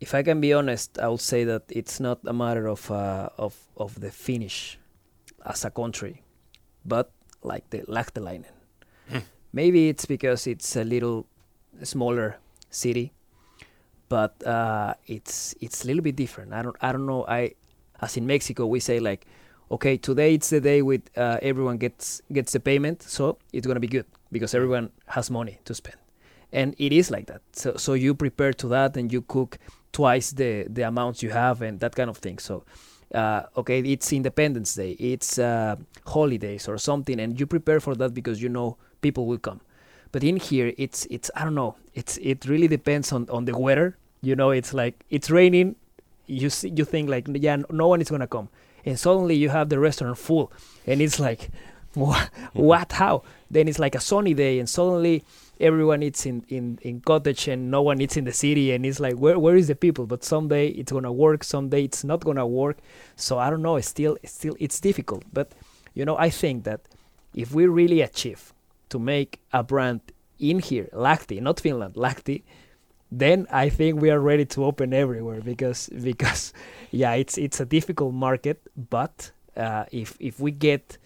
If 0.00 0.14
I 0.14 0.22
can 0.22 0.40
be 0.40 0.52
honest, 0.52 0.98
I 0.98 1.08
would 1.08 1.22
say 1.22 1.44
that 1.44 1.62
it's 1.68 2.00
not 2.00 2.18
a 2.26 2.32
matter 2.32 2.68
of 2.68 2.90
uh, 2.90 3.28
of 3.38 3.54
of 3.76 3.94
the 4.00 4.10
Finnish 4.10 4.78
as 5.44 5.64
a 5.64 5.70
country, 5.70 6.22
but 6.84 7.10
like 7.42 7.70
the 7.70 7.82
Lahtelainen. 7.88 8.53
Maybe 9.52 9.88
it's 9.88 10.06
because 10.06 10.46
it's 10.46 10.76
a 10.76 10.84
little 10.84 11.26
smaller 11.82 12.38
city, 12.70 13.12
but 14.08 14.34
uh, 14.46 14.94
it's 15.06 15.54
it's 15.60 15.84
a 15.84 15.86
little 15.86 16.02
bit 16.02 16.16
different. 16.16 16.52
I 16.52 16.62
don't 16.62 16.76
I 16.80 16.92
don't 16.92 17.06
know. 17.06 17.24
I 17.26 17.54
as 18.00 18.16
in 18.16 18.26
Mexico 18.26 18.66
we 18.66 18.80
say 18.80 18.98
like, 19.00 19.26
okay, 19.70 19.96
today 19.96 20.34
it's 20.34 20.50
the 20.50 20.60
day 20.60 20.82
with 20.82 21.02
uh, 21.16 21.38
everyone 21.42 21.78
gets 21.78 22.22
gets 22.32 22.52
the 22.52 22.60
payment, 22.60 23.02
so 23.02 23.38
it's 23.52 23.66
gonna 23.66 23.80
be 23.80 23.88
good 23.88 24.06
because 24.32 24.54
everyone 24.54 24.90
has 25.06 25.30
money 25.30 25.58
to 25.64 25.74
spend, 25.74 25.96
and 26.52 26.74
it 26.78 26.92
is 26.92 27.10
like 27.10 27.26
that. 27.26 27.42
So 27.52 27.76
so 27.76 27.94
you 27.94 28.14
prepare 28.14 28.52
to 28.54 28.68
that 28.68 28.96
and 28.96 29.12
you 29.12 29.22
cook 29.22 29.58
twice 29.92 30.32
the 30.32 30.66
the 30.68 30.82
amounts 30.82 31.22
you 31.22 31.30
have 31.30 31.62
and 31.62 31.80
that 31.80 31.94
kind 31.94 32.10
of 32.10 32.18
thing. 32.18 32.38
So. 32.38 32.64
Uh, 33.14 33.46
okay, 33.56 33.78
it's 33.78 34.12
Independence 34.12 34.74
Day, 34.74 34.92
it's 34.98 35.38
uh, 35.38 35.76
holidays 36.04 36.66
or 36.66 36.76
something, 36.78 37.20
and 37.20 37.38
you 37.38 37.46
prepare 37.46 37.78
for 37.78 37.94
that 37.94 38.12
because 38.12 38.42
you 38.42 38.48
know 38.48 38.76
people 39.04 39.26
will 39.30 39.42
come. 39.48 39.60
But 40.12 40.24
in 40.24 40.36
here, 40.48 40.72
it's 40.84 41.06
it's 41.10 41.30
I 41.36 41.44
don't 41.44 41.58
know. 41.62 41.76
It's 41.94 42.16
it 42.30 42.46
really 42.46 42.68
depends 42.68 43.12
on 43.12 43.28
on 43.36 43.44
the 43.44 43.54
weather. 43.66 43.88
You 44.22 44.34
know, 44.40 44.50
it's 44.50 44.72
like 44.72 44.94
it's 45.10 45.28
raining. 45.28 45.76
You 46.26 46.48
see, 46.48 46.72
you 46.78 46.84
think 46.84 47.10
like 47.10 47.24
yeah, 47.28 47.58
no 47.70 47.86
one 47.92 48.00
is 48.00 48.08
gonna 48.10 48.30
come, 48.36 48.48
and 48.86 48.98
suddenly 48.98 49.36
you 49.42 49.50
have 49.50 49.68
the 49.68 49.78
restaurant 49.78 50.16
full, 50.16 50.52
and 50.86 51.02
it's 51.02 51.18
like, 51.20 51.50
what? 51.94 52.30
Mm-hmm. 52.30 52.62
what? 52.70 52.92
How? 52.92 53.22
Then 53.50 53.68
it's 53.68 53.78
like 53.78 53.94
a 53.94 54.00
sunny 54.00 54.34
day, 54.34 54.58
and 54.60 54.68
suddenly 54.68 55.24
everyone 55.60 56.02
eats 56.02 56.26
in, 56.26 56.44
in, 56.48 56.78
in 56.82 57.00
cottage 57.00 57.48
and 57.48 57.70
no 57.70 57.82
one 57.82 58.00
eats 58.00 58.16
in 58.16 58.24
the 58.24 58.32
city 58.32 58.72
and 58.72 58.84
it's 58.84 58.98
like 58.98 59.14
where 59.14 59.38
where 59.38 59.56
is 59.56 59.68
the 59.68 59.74
people 59.76 60.04
but 60.04 60.24
someday 60.24 60.66
it's 60.68 60.90
gonna 60.90 61.12
work 61.12 61.44
someday 61.44 61.84
it's 61.84 62.02
not 62.02 62.24
gonna 62.24 62.46
work 62.46 62.78
so 63.14 63.38
i 63.38 63.48
don't 63.50 63.62
know 63.62 63.76
it's 63.76 63.86
still 63.86 64.18
it's 64.22 64.32
still 64.32 64.56
it's 64.58 64.80
difficult 64.80 65.22
but 65.32 65.52
you 65.94 66.04
know 66.04 66.16
i 66.18 66.28
think 66.28 66.64
that 66.64 66.80
if 67.34 67.54
we 67.54 67.66
really 67.66 68.00
achieve 68.00 68.52
to 68.94 68.98
make 68.98 69.30
a 69.52 69.62
brand 69.62 70.00
in 70.38 70.58
here 70.68 70.88
Lahti 70.92 71.40
not 71.40 71.60
finland 71.60 71.94
Lahti 71.94 72.42
then 73.20 73.46
i 73.64 73.70
think 73.70 74.02
we 74.02 74.10
are 74.10 74.22
ready 74.30 74.44
to 74.44 74.64
open 74.64 74.92
everywhere 74.92 75.40
because 75.40 75.90
because 76.10 76.52
yeah 76.90 77.14
it's 77.22 77.38
it's 77.38 77.60
a 77.60 77.64
difficult 77.64 78.14
market 78.14 78.58
but 78.90 79.32
uh, 79.56 79.84
if 79.92 80.16
if 80.20 80.40
we 80.40 80.50
get 80.50 80.98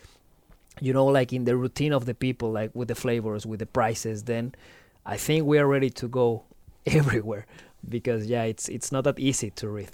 you 0.81 0.93
know 0.93 1.07
like 1.19 1.37
in 1.37 1.45
the 1.45 1.57
routine 1.57 1.95
of 1.97 2.05
the 2.05 2.15
people 2.15 2.49
like 2.61 2.71
with 2.75 2.89
the 2.89 2.95
flavors 2.95 3.47
with 3.47 3.59
the 3.59 3.67
prices 3.67 4.23
then 4.25 4.53
i 5.07 5.17
think 5.17 5.47
we 5.47 5.59
are 5.59 5.67
ready 5.67 5.91
to 5.91 6.09
go 6.09 6.43
everywhere 6.99 7.45
because 7.89 8.27
yeah 8.27 8.45
it's 8.45 8.69
it's 8.69 8.93
not 8.93 9.05
that 9.05 9.19
easy 9.19 9.51
to 9.51 9.75
read. 9.75 9.93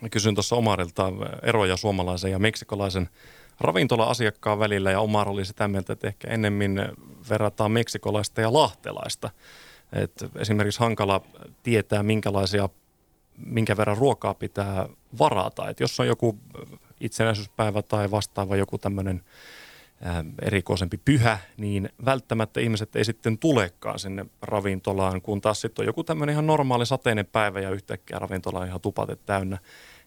Mä 0.00 0.08
kysyn 0.08 0.34
tuossa 0.34 0.56
Omarilta 0.56 1.12
eroja 1.42 1.76
suomalaisen 1.76 2.30
ja 2.30 2.38
meksikolaisen 2.38 3.08
ravintola-asiakkaan 3.60 4.58
välillä 4.58 4.90
ja 4.90 5.00
Omar 5.00 5.28
oli 5.28 5.44
sitä 5.44 5.68
mieltä, 5.68 5.92
että 5.92 6.06
ehkä 6.06 6.28
ennemmin 6.28 6.80
verrataan 7.30 7.72
meksikolaista 7.72 8.40
ja 8.40 8.52
lahtelaista. 8.52 9.30
Et 9.92 10.12
esimerkiksi 10.38 10.80
hankala 10.80 11.20
tietää, 11.62 12.02
minkälaisia, 12.02 12.68
minkä 13.46 13.76
verran 13.76 13.98
ruokaa 13.98 14.34
pitää 14.34 14.88
varata. 15.18 15.68
Et 15.68 15.80
jos 15.80 16.00
on 16.00 16.06
joku 16.06 16.38
itsenäisyyspäivä 17.00 17.82
tai 17.82 18.10
vastaava 18.10 18.56
joku 18.56 18.78
tämmöinen 18.78 19.24
erikoisempi 20.42 21.00
pyhä, 21.04 21.38
niin 21.56 21.88
välttämättä 22.04 22.60
ihmiset 22.60 22.96
ei 22.96 23.04
sitten 23.04 23.38
tulekaan 23.38 23.98
sinne 23.98 24.26
ravintolaan, 24.42 25.22
kun 25.22 25.40
taas 25.40 25.60
sitten 25.60 25.82
on 25.82 25.86
joku 25.86 26.04
tämmöinen 26.04 26.32
ihan 26.32 26.46
normaali 26.46 26.86
sateinen 26.86 27.26
päivä 27.26 27.60
ja 27.60 27.70
yhtäkkiä 27.70 28.18
ravintola 28.18 28.58
on 28.58 28.66
ihan 28.66 28.80
tupate 28.80 29.16
täynnä. 29.16 29.58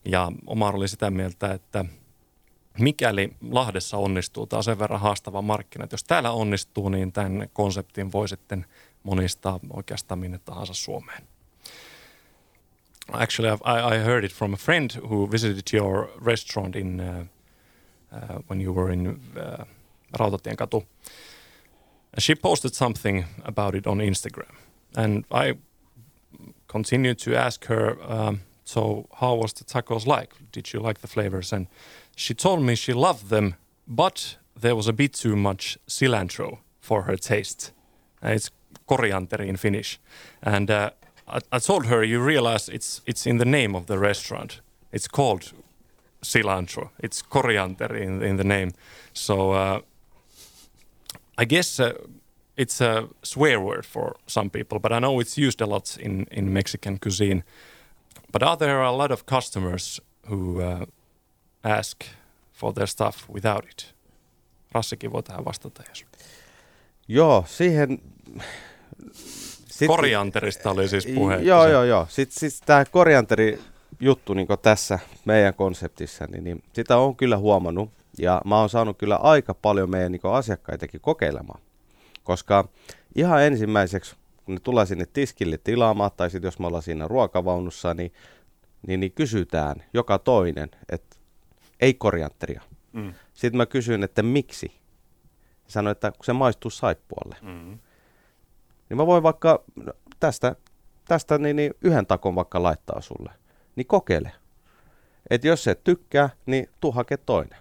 Ja 0.05 0.31
Omar 0.47 0.75
oli 0.75 0.87
sitä 0.87 1.11
mieltä, 1.11 1.53
että 1.53 1.85
mikäli 2.79 3.33
Lahdessa 3.51 3.97
onnistuu, 3.97 4.47
tämä 4.47 4.57
on 4.57 4.63
sen 4.63 4.79
verran 4.79 4.99
haastava 4.99 5.41
markkina, 5.41 5.83
että 5.83 5.93
jos 5.93 6.03
täällä 6.03 6.31
onnistuu, 6.31 6.89
niin 6.89 7.11
tämän 7.11 7.47
konseptin 7.53 8.11
voi 8.11 8.29
sitten 8.29 8.65
monistaa 9.03 9.59
oikeastaan 9.69 10.19
minne 10.19 10.37
tahansa 10.37 10.73
Suomeen. 10.73 11.23
Actually, 13.11 13.53
I, 13.53 13.95
I 13.95 14.03
heard 14.03 14.23
it 14.23 14.33
from 14.33 14.53
a 14.53 14.57
friend 14.57 14.91
who 15.01 15.31
visited 15.31 15.63
your 15.73 16.09
restaurant 16.25 16.75
in 16.75 16.99
uh, 16.99 17.25
uh, 18.11 18.39
when 18.49 18.61
you 18.61 18.75
were 18.75 18.93
in 18.93 19.07
uh, 19.07 19.65
Rautatienkatu. 20.13 20.87
She 22.19 22.35
posted 22.35 22.71
something 22.73 23.25
about 23.43 23.75
it 23.75 23.87
on 23.87 24.01
Instagram, 24.01 24.55
and 24.97 25.23
I 25.31 25.53
continued 26.67 27.15
to 27.23 27.35
ask 27.35 27.65
her, 27.65 27.95
um, 28.11 28.39
"So, 28.67 29.07
how 29.13 29.35
was 29.35 29.53
the 29.53 29.63
tacos 29.63 30.05
like? 30.05 30.33
Did 30.51 30.73
you 30.73 30.87
like 30.87 30.99
the 30.99 31.07
flavors?" 31.07 31.53
And 31.53 31.67
she 32.15 32.33
told 32.33 32.61
me 32.61 32.75
she 32.75 32.93
loved 32.93 33.29
them, 33.29 33.55
but 33.87 34.37
there 34.61 34.75
was 34.75 34.87
a 34.87 34.93
bit 34.93 35.13
too 35.13 35.35
much 35.35 35.77
cilantro 35.87 36.57
for 36.79 37.03
her 37.03 37.17
taste. 37.17 37.71
And 38.21 38.33
it's 38.33 38.51
coriander 38.85 39.43
in 39.43 39.57
Finnish, 39.57 39.99
and 40.41 40.69
uh, 40.69 40.89
I, 41.27 41.39
I 41.51 41.59
told 41.59 41.85
her, 41.85 42.03
"You 42.03 42.25
realize 42.25 42.69
it's 42.69 43.01
it's 43.05 43.25
in 43.25 43.37
the 43.37 43.45
name 43.45 43.77
of 43.77 43.85
the 43.85 43.97
restaurant. 43.97 44.61
It's 44.91 45.07
called 45.07 45.53
cilantro. 46.21 46.89
It's 46.99 47.21
coriander 47.21 47.95
in 47.95 48.23
in 48.23 48.37
the 48.37 48.43
name. 48.43 48.71
So 49.13 49.51
uh, 49.51 49.79
I 51.37 51.45
guess 51.45 51.79
uh, 51.79 51.93
it's 52.55 52.81
a 52.81 53.07
swear 53.21 53.59
word 53.59 53.85
for 53.85 54.15
some 54.25 54.49
people, 54.49 54.79
but 54.79 54.91
I 54.91 54.99
know 54.99 55.19
it's 55.21 55.37
used 55.37 55.61
a 55.61 55.65
lot 55.65 55.97
in 55.99 56.27
in 56.31 56.53
Mexican 56.53 56.97
cuisine. 56.97 57.43
But 58.31 58.43
are 58.43 58.57
there 58.57 58.83
a 58.83 58.97
lot 58.97 59.11
of 59.11 59.25
customers 59.25 60.01
who 60.29 60.59
uh, 60.59 60.85
ask 61.63 61.97
for 62.53 62.73
their 62.73 62.87
stuff 62.87 63.29
without 63.29 63.65
it? 63.65 63.95
Rassikin 64.71 65.11
voi 65.11 65.23
tähän 65.23 65.45
vastata, 65.45 65.83
jos. 65.89 66.05
Joo, 67.07 67.43
siihen... 67.47 68.01
Sit, 69.71 69.87
Korianterista 69.87 70.71
oli 70.71 70.87
siis 70.87 71.07
puhe. 71.07 71.35
Joo, 71.35 71.67
joo, 71.67 71.83
joo. 71.83 72.07
Sitten 72.09 72.51
sit 72.51 72.63
tämä 72.65 72.85
korianteri 72.85 73.59
juttu 73.99 74.33
niin 74.33 74.47
tässä 74.61 74.99
meidän 75.25 75.53
konseptissa, 75.53 76.25
niin, 76.25 76.43
niin 76.43 76.63
sitä 76.73 76.97
on 76.97 77.15
kyllä 77.15 77.37
huomannut. 77.37 77.89
Ja 78.17 78.41
mä 78.45 78.59
oon 78.59 78.69
saanut 78.69 78.97
kyllä 78.97 79.15
aika 79.15 79.53
paljon 79.53 79.89
meidän 79.89 80.11
niin 80.11 80.21
asiakkaitakin 80.23 81.01
kokeilemaan. 81.01 81.59
Koska 82.23 82.67
ihan 83.15 83.43
ensimmäiseksi, 83.43 84.15
kun 84.47 84.55
ne 84.55 84.61
tulee 84.63 84.85
sinne 84.85 85.05
tiskille 85.05 85.57
tilaamaan, 85.57 86.11
tai 86.17 86.29
sitten 86.29 86.47
jos 86.47 86.59
me 86.59 86.67
ollaan 86.67 86.83
siinä 86.83 87.07
ruokavaunussa, 87.07 87.93
niin, 87.93 88.13
niin, 88.87 88.99
niin 88.99 89.11
kysytään 89.11 89.83
joka 89.93 90.19
toinen, 90.19 90.69
että 90.89 91.17
ei 91.79 91.93
korianteria. 91.93 92.61
Mm. 92.93 93.13
Sitten 93.33 93.57
mä 93.57 93.65
kysyn, 93.65 94.03
että 94.03 94.23
miksi. 94.23 94.71
Sanoin, 95.67 95.91
että 95.91 96.11
kun 96.11 96.25
se 96.25 96.33
maistuu 96.33 96.71
saippualle. 96.71 97.35
Mm. 97.41 97.79
Niin 98.89 98.97
mä 98.97 99.05
voin 99.05 99.23
vaikka 99.23 99.63
tästä, 100.19 100.55
tästä 101.07 101.37
niin, 101.37 101.55
niin 101.55 101.73
yhden 101.81 102.05
takon 102.05 102.35
vaikka 102.35 102.63
laittaa 102.63 103.01
sulle 103.01 103.31
niin 103.75 103.87
kokeile. 103.87 104.31
Et 105.29 105.43
jos 105.43 105.67
et 105.67 105.83
tykkää, 105.83 106.29
niin 106.45 106.69
tuu 106.79 106.91
hake 106.91 107.17
toinen. 107.17 107.59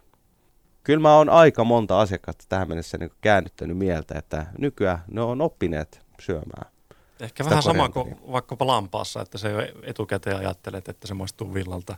Kyllä 0.84 1.00
mä 1.00 1.16
oon 1.16 1.28
aika 1.28 1.64
monta 1.64 2.00
asiakasta 2.00 2.44
tähän 2.48 2.68
mennessä 2.68 2.98
niin 2.98 3.10
käännyttänyt 3.20 3.78
mieltä, 3.78 4.18
että 4.18 4.46
nykyään 4.58 4.98
ne 5.08 5.20
on 5.20 5.40
oppineet 5.40 6.06
syömään. 6.20 6.75
Ehkä 7.20 7.44
vähän 7.44 7.62
sama 7.62 7.88
kuin 7.88 8.16
vaikkapa 8.32 8.66
lampaassa, 8.66 9.22
että 9.22 9.38
se 9.38 9.50
jo 9.50 9.58
etukäteen 9.82 10.36
ajattelet, 10.36 10.88
että 10.88 11.06
se 11.06 11.14
maistuu 11.14 11.54
villalta 11.54 11.96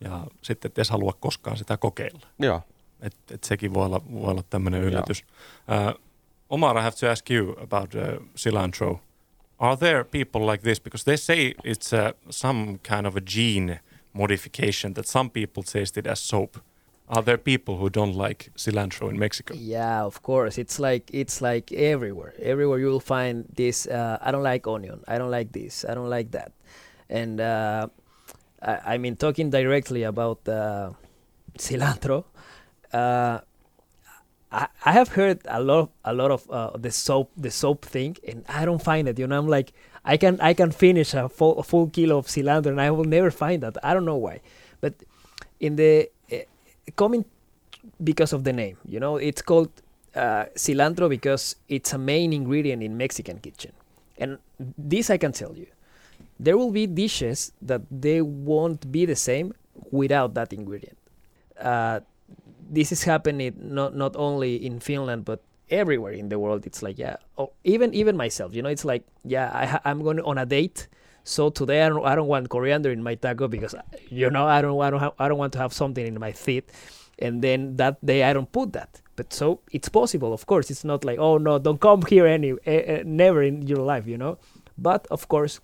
ja 0.00 0.26
sitten 0.42 0.68
et 0.68 0.78
edes 0.78 0.90
halua 0.90 1.12
koskaan 1.20 1.56
sitä 1.56 1.76
kokeilla. 1.76 2.26
Joo. 2.38 2.62
Et, 3.00 3.16
et 3.30 3.44
sekin 3.44 3.74
voi 3.74 3.86
olla, 3.86 4.00
voi 4.12 4.30
olla 4.30 4.42
tämmöinen 4.50 4.82
yllätys. 4.82 5.24
Uh, 5.24 6.00
Omar, 6.50 6.78
I 6.78 6.82
have 6.82 6.96
to 7.00 7.10
ask 7.10 7.30
you 7.30 7.56
about 7.62 7.94
uh, 7.94 8.26
cilantro. 8.36 9.00
are 9.58 9.76
there 9.76 10.04
people 10.04 10.46
like 10.46 10.62
this 10.62 10.78
because 10.78 11.04
they 11.04 11.16
say 11.16 11.54
it's 11.64 11.92
uh, 11.92 12.12
some 12.30 12.78
kind 12.82 13.06
of 13.06 13.16
a 13.16 13.20
gene 13.20 13.80
modification 14.12 14.94
that 14.94 15.06
some 15.06 15.30
people 15.30 15.62
taste 15.62 15.96
it 15.96 16.06
as 16.06 16.20
soap 16.20 16.56
are 17.08 17.22
there 17.22 17.38
people 17.38 17.78
who 17.78 17.88
don't 17.88 18.14
like 18.14 18.50
cilantro 18.56 19.08
in 19.10 19.18
mexico. 19.18 19.54
Yeah 19.54 20.04
of 20.04 20.22
course. 20.22 20.58
It's 20.58 20.78
like 20.78 21.10
it's 21.12 21.40
like 21.40 21.72
everywhere. 21.72 22.34
Everywhere 22.40 22.78
you'll 22.78 23.00
find 23.00 23.46
this 23.54 23.86
uh, 23.86 24.18
i 24.20 24.30
don't 24.30 24.42
like 24.42 24.66
onion. 24.66 25.00
I 25.08 25.18
don't 25.18 25.30
like 25.30 25.52
this. 25.52 25.84
I 25.88 25.94
don't 25.94 26.10
like 26.10 26.30
that. 26.32 26.52
And 27.08 27.40
uh, 27.40 27.88
I, 28.62 28.94
I, 28.94 28.98
mean 28.98 29.16
talking 29.16 29.48
directly 29.48 30.02
about 30.02 30.46
uh, 30.46 30.90
cilantro 31.56 32.24
uh, 32.92 33.40
I, 34.52 34.68
I 34.84 34.92
have 34.92 35.08
heard 35.08 35.40
a 35.46 35.62
lot 35.62 35.90
a 36.04 36.12
lot 36.12 36.30
of 36.30 36.50
uh, 36.50 36.76
the 36.76 36.90
soap 36.90 37.32
the 37.36 37.50
soap 37.50 37.84
thing 37.84 38.16
and 38.26 38.44
I 38.48 38.64
don't 38.66 38.82
find 38.82 39.08
it 39.08 39.18
you 39.18 39.26
know? 39.26 39.38
I'm 39.38 39.48
like 39.48 39.72
I 40.04 40.18
can 40.18 40.38
I 40.40 40.52
can 40.52 40.70
finish 40.72 41.14
a 41.14 41.28
full, 41.28 41.58
a 41.58 41.62
full 41.62 41.88
kilo 41.88 42.18
of 42.18 42.26
cilantro 42.26 42.66
and 42.66 42.80
I 42.80 42.90
will 42.90 43.04
never 43.04 43.30
find 43.30 43.62
that. 43.62 43.76
I 43.82 43.94
don't 43.94 44.04
know 44.04 44.16
why. 44.16 44.40
But 44.80 44.94
in 45.60 45.76
the 45.76 46.10
coming 46.96 47.24
because 48.02 48.32
of 48.32 48.44
the 48.44 48.52
name 48.52 48.76
you 48.86 49.00
know? 49.00 49.16
It's 49.16 49.42
called 49.42 49.70
uh, 50.14 50.46
cilantro 50.56 51.08
because 51.08 51.56
it's 51.68 51.92
a 51.92 51.98
main 51.98 52.32
ingredient 52.32 52.82
in 52.82 52.96
Mexican 52.96 53.38
kitchen. 53.38 53.72
And 54.18 54.38
this 54.58 55.10
I 55.10 55.16
can 55.16 55.32
tell 55.32 55.56
you. 55.56 55.66
There 56.40 56.56
will 56.56 56.70
be 56.70 56.86
dishes 56.86 57.52
that 57.62 57.82
they 57.90 58.22
won't 58.22 58.90
be 58.90 59.04
the 59.06 59.16
same 59.16 59.54
without 59.90 60.34
that 60.34 60.52
ingredient. 60.52 60.98
Uh, 61.58 62.00
this 62.70 62.92
is 62.92 63.02
happening 63.02 63.54
not 63.58 63.96
not 63.96 64.14
only 64.16 64.54
in 64.54 64.78
Finland 64.78 65.24
but 65.24 65.40
everywhere 65.70 66.12
in 66.12 66.28
the 66.28 66.38
world. 66.38 66.66
It's 66.66 66.82
like 66.82 66.98
yeah, 66.98 67.16
oh, 67.36 67.52
even 67.64 67.94
even 67.94 68.16
myself, 68.16 68.54
you 68.54 68.62
know, 68.62 68.68
it's 68.68 68.84
like 68.84 69.02
yeah, 69.24 69.50
I 69.52 69.90
I'm 69.90 70.02
going 70.02 70.20
on 70.20 70.38
a 70.38 70.46
date, 70.46 70.86
So 71.28 71.50
today 71.50 71.82
I 71.82 71.90
don't, 71.90 72.06
I 72.06 72.14
don't 72.14 72.26
want 72.26 72.48
coriander 72.48 72.90
in 72.90 73.02
my 73.02 73.14
taco 73.14 73.48
because 73.48 73.74
you 74.08 74.30
know 74.30 74.46
I 74.46 74.62
don't 74.62 74.80
I 74.80 74.88
don't 74.88 75.00
have, 75.00 75.12
I 75.18 75.28
don't 75.28 75.36
want 75.36 75.52
to 75.52 75.58
have 75.58 75.74
something 75.74 76.06
in 76.06 76.18
my 76.18 76.32
teeth, 76.32 76.72
and 77.18 77.42
then 77.42 77.76
that 77.76 78.04
day 78.04 78.24
I 78.24 78.32
don't 78.32 78.50
put 78.50 78.72
that. 78.72 79.02
But 79.14 79.34
so 79.34 79.60
it's 79.70 79.90
possible, 79.90 80.32
of 80.32 80.46
course. 80.46 80.70
It's 80.70 80.84
not 80.84 81.04
like 81.04 81.18
oh 81.18 81.36
no, 81.36 81.58
don't 81.58 81.80
come 81.82 82.00
here 82.08 82.26
any 82.26 82.52
uh, 82.52 83.02
never 83.04 83.42
in 83.42 83.66
your 83.66 83.82
life, 83.82 84.06
you 84.06 84.16
know. 84.16 84.38
But 84.78 85.06
of 85.10 85.28
course, 85.28 85.60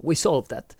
we 0.00 0.14
solved 0.14 0.50
that, 0.50 0.76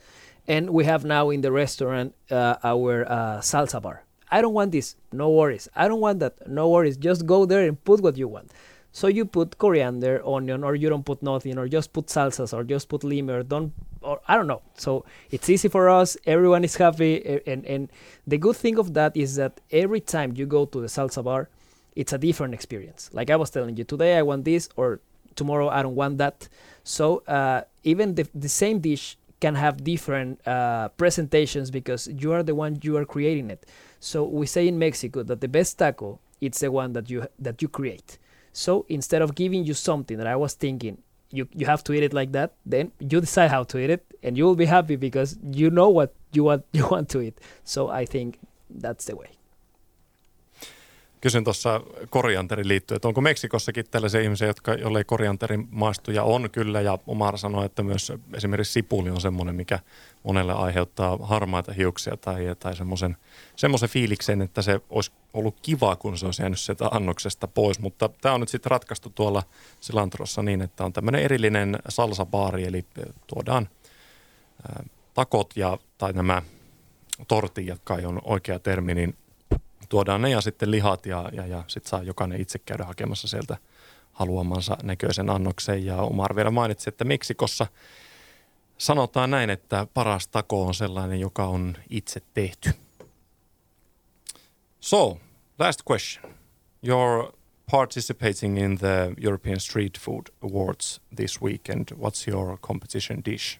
and 0.46 0.70
we 0.70 0.84
have 0.84 1.04
now 1.04 1.30
in 1.30 1.40
the 1.40 1.50
restaurant 1.50 2.14
uh, 2.30 2.54
our 2.62 3.10
uh, 3.10 3.38
salsa 3.40 3.82
bar. 3.82 4.04
I 4.30 4.40
don't 4.42 4.54
want 4.54 4.70
this, 4.70 4.94
no 5.10 5.28
worries. 5.30 5.68
I 5.74 5.88
don't 5.88 6.00
want 6.00 6.20
that, 6.20 6.48
no 6.48 6.68
worries. 6.68 6.96
Just 6.96 7.26
go 7.26 7.46
there 7.46 7.66
and 7.66 7.82
put 7.82 8.00
what 8.00 8.16
you 8.16 8.28
want. 8.28 8.52
So 8.94 9.08
you 9.08 9.24
put 9.24 9.58
coriander, 9.58 10.22
onion, 10.24 10.62
or 10.62 10.76
you 10.76 10.88
don't 10.88 11.04
put 11.04 11.20
nothing, 11.20 11.58
or 11.58 11.66
just 11.66 11.92
put 11.92 12.06
salsas, 12.06 12.54
or 12.54 12.62
just 12.62 12.88
put 12.88 13.02
lime, 13.02 13.28
or 13.28 13.42
don't, 13.42 13.72
or 14.04 14.20
I 14.28 14.36
don't 14.36 14.46
know. 14.46 14.62
So 14.74 15.04
it's 15.30 15.48
easy 15.48 15.68
for 15.68 15.88
us. 15.88 16.16
Everyone 16.26 16.64
is 16.64 16.76
happy, 16.76 17.40
and 17.46 17.64
and 17.64 17.88
the 18.26 18.38
good 18.38 18.56
thing 18.56 18.78
of 18.78 18.94
that 18.94 19.16
is 19.16 19.36
that 19.36 19.60
every 19.70 20.00
time 20.00 20.34
you 20.36 20.46
go 20.46 20.66
to 20.66 20.80
the 20.80 20.88
salsa 20.88 21.22
bar, 21.24 21.48
it's 21.96 22.12
a 22.12 22.18
different 22.18 22.54
experience. 22.54 23.10
Like 23.12 23.30
I 23.30 23.36
was 23.36 23.50
telling 23.50 23.76
you, 23.76 23.84
today 23.84 24.18
I 24.18 24.22
want 24.22 24.44
this, 24.44 24.68
or 24.76 25.00
tomorrow 25.34 25.68
I 25.68 25.82
don't 25.82 25.94
want 25.94 26.18
that. 26.18 26.48
So 26.84 27.22
uh, 27.26 27.62
even 27.82 28.14
the, 28.14 28.28
the 28.34 28.48
same 28.48 28.80
dish 28.80 29.16
can 29.40 29.54
have 29.54 29.84
different 29.84 30.46
uh, 30.46 30.88
presentations 30.96 31.70
because 31.70 32.08
you 32.08 32.32
are 32.32 32.42
the 32.42 32.54
one 32.54 32.78
you 32.82 32.96
are 32.96 33.04
creating 33.04 33.50
it. 33.50 33.66
So 34.00 34.24
we 34.24 34.46
say 34.46 34.68
in 34.68 34.78
Mexico 34.78 35.22
that 35.22 35.40
the 35.40 35.48
best 35.48 35.78
taco 35.78 36.18
it's 36.40 36.60
the 36.60 36.70
one 36.70 36.92
that 36.92 37.08
you 37.10 37.26
that 37.38 37.62
you 37.62 37.68
create. 37.68 38.18
So 38.52 38.86
instead 38.88 39.22
of 39.22 39.34
giving 39.34 39.64
you 39.64 39.74
something 39.74 40.16
that 40.18 40.26
I 40.26 40.36
was 40.36 40.54
thinking 40.54 40.98
you 41.34 41.48
you 41.52 41.66
have 41.66 41.82
to 41.84 41.92
eat 41.92 42.02
it 42.02 42.12
like 42.14 42.32
that, 42.32 42.54
then 42.64 42.92
you 42.98 43.20
decide 43.20 43.50
how 43.50 43.64
to 43.64 43.78
eat 43.78 43.90
it, 43.90 44.04
and 44.22 44.38
you 44.38 44.44
will 44.44 44.56
be 44.56 44.66
happy 44.66 44.96
because 44.96 45.36
you 45.50 45.70
know 45.70 45.88
what 45.88 46.14
you 46.32 46.44
want 46.44 46.64
you 46.72 46.86
want 46.88 47.08
to 47.10 47.20
eat. 47.20 47.38
So 47.64 47.88
I 47.88 48.04
think 48.04 48.38
that's 48.70 49.04
the 49.06 49.16
way. 49.16 49.30
Kysyn 51.24 51.44
tuossa 51.44 51.80
korianterin 52.10 52.68
liittyen, 52.68 52.96
että 52.96 53.08
onko 53.08 53.20
Meksikossakin 53.20 53.84
tällaisia 53.90 54.20
ihmisiä, 54.20 54.46
jotka, 54.46 54.74
jolle 54.74 54.98
ei 54.98 55.04
korianterin 55.04 55.68
maistu, 55.70 56.10
ja 56.10 56.22
on 56.22 56.50
kyllä, 56.50 56.80
ja 56.80 56.98
Omar 57.06 57.38
sanoi, 57.38 57.66
että 57.66 57.82
myös 57.82 58.12
esimerkiksi 58.34 58.72
sipuli 58.72 59.10
on 59.10 59.20
semmoinen, 59.20 59.54
mikä 59.54 59.78
monelle 60.22 60.52
aiheuttaa 60.52 61.18
harmaita 61.22 61.72
hiuksia 61.72 62.16
tai, 62.16 62.44
tai 62.58 62.76
semmoisen, 62.76 63.16
semmoisen 63.56 63.88
fiiliksen, 63.88 64.42
että 64.42 64.62
se 64.62 64.80
olisi 64.90 65.12
ollut 65.34 65.60
kiva, 65.62 65.96
kun 65.96 66.18
se 66.18 66.26
olisi 66.26 66.42
jäänyt 66.42 66.60
sieltä 66.60 66.88
annoksesta 66.90 67.48
pois, 67.48 67.80
mutta 67.80 68.10
tämä 68.20 68.34
on 68.34 68.40
nyt 68.40 68.48
sitten 68.48 68.70
ratkaistu 68.70 69.10
tuolla 69.10 69.42
Silantrossa 69.80 70.42
niin, 70.42 70.62
että 70.62 70.84
on 70.84 70.92
tämmöinen 70.92 71.22
erillinen 71.22 71.78
salsabaari, 71.88 72.64
eli 72.64 72.84
tuodaan 73.26 73.68
ää, 74.68 74.84
takot 75.14 75.56
ja, 75.56 75.78
tai 75.98 76.12
nämä 76.12 76.42
tortillat, 77.28 77.80
kai 77.84 78.04
on 78.04 78.20
oikea 78.24 78.58
termi, 78.58 78.94
niin 78.94 79.16
tuodaan 79.94 80.22
ne 80.22 80.30
ja 80.30 80.40
sitten 80.40 80.70
lihat 80.70 81.06
ja, 81.06 81.28
ja, 81.32 81.46
ja 81.46 81.64
sitten 81.66 81.90
saa 81.90 82.02
jokainen 82.02 82.40
itse 82.40 82.58
käydä 82.58 82.84
hakemassa 82.84 83.28
sieltä 83.28 83.56
haluamansa 84.12 84.76
näköisen 84.82 85.30
annoksen. 85.30 85.86
Ja 85.86 85.96
Omar 86.02 86.36
vielä 86.36 86.50
mainitsi, 86.50 86.88
että 86.88 87.04
Meksikossa 87.04 87.66
sanotaan 88.78 89.30
näin, 89.30 89.50
että 89.50 89.86
paras 89.94 90.28
tako 90.28 90.66
on 90.66 90.74
sellainen, 90.74 91.20
joka 91.20 91.46
on 91.46 91.76
itse 91.90 92.20
tehty. 92.34 92.70
So, 94.80 95.18
last 95.58 95.80
question. 95.90 96.34
You're 96.86 97.32
participating 97.70 98.64
in 98.64 98.78
the 98.78 99.12
European 99.20 99.60
Street 99.60 99.98
Food 100.00 100.26
Awards 100.42 101.00
this 101.16 101.42
weekend. 101.42 101.88
What's 101.92 102.32
your 102.32 102.58
competition 102.58 103.24
dish? 103.24 103.58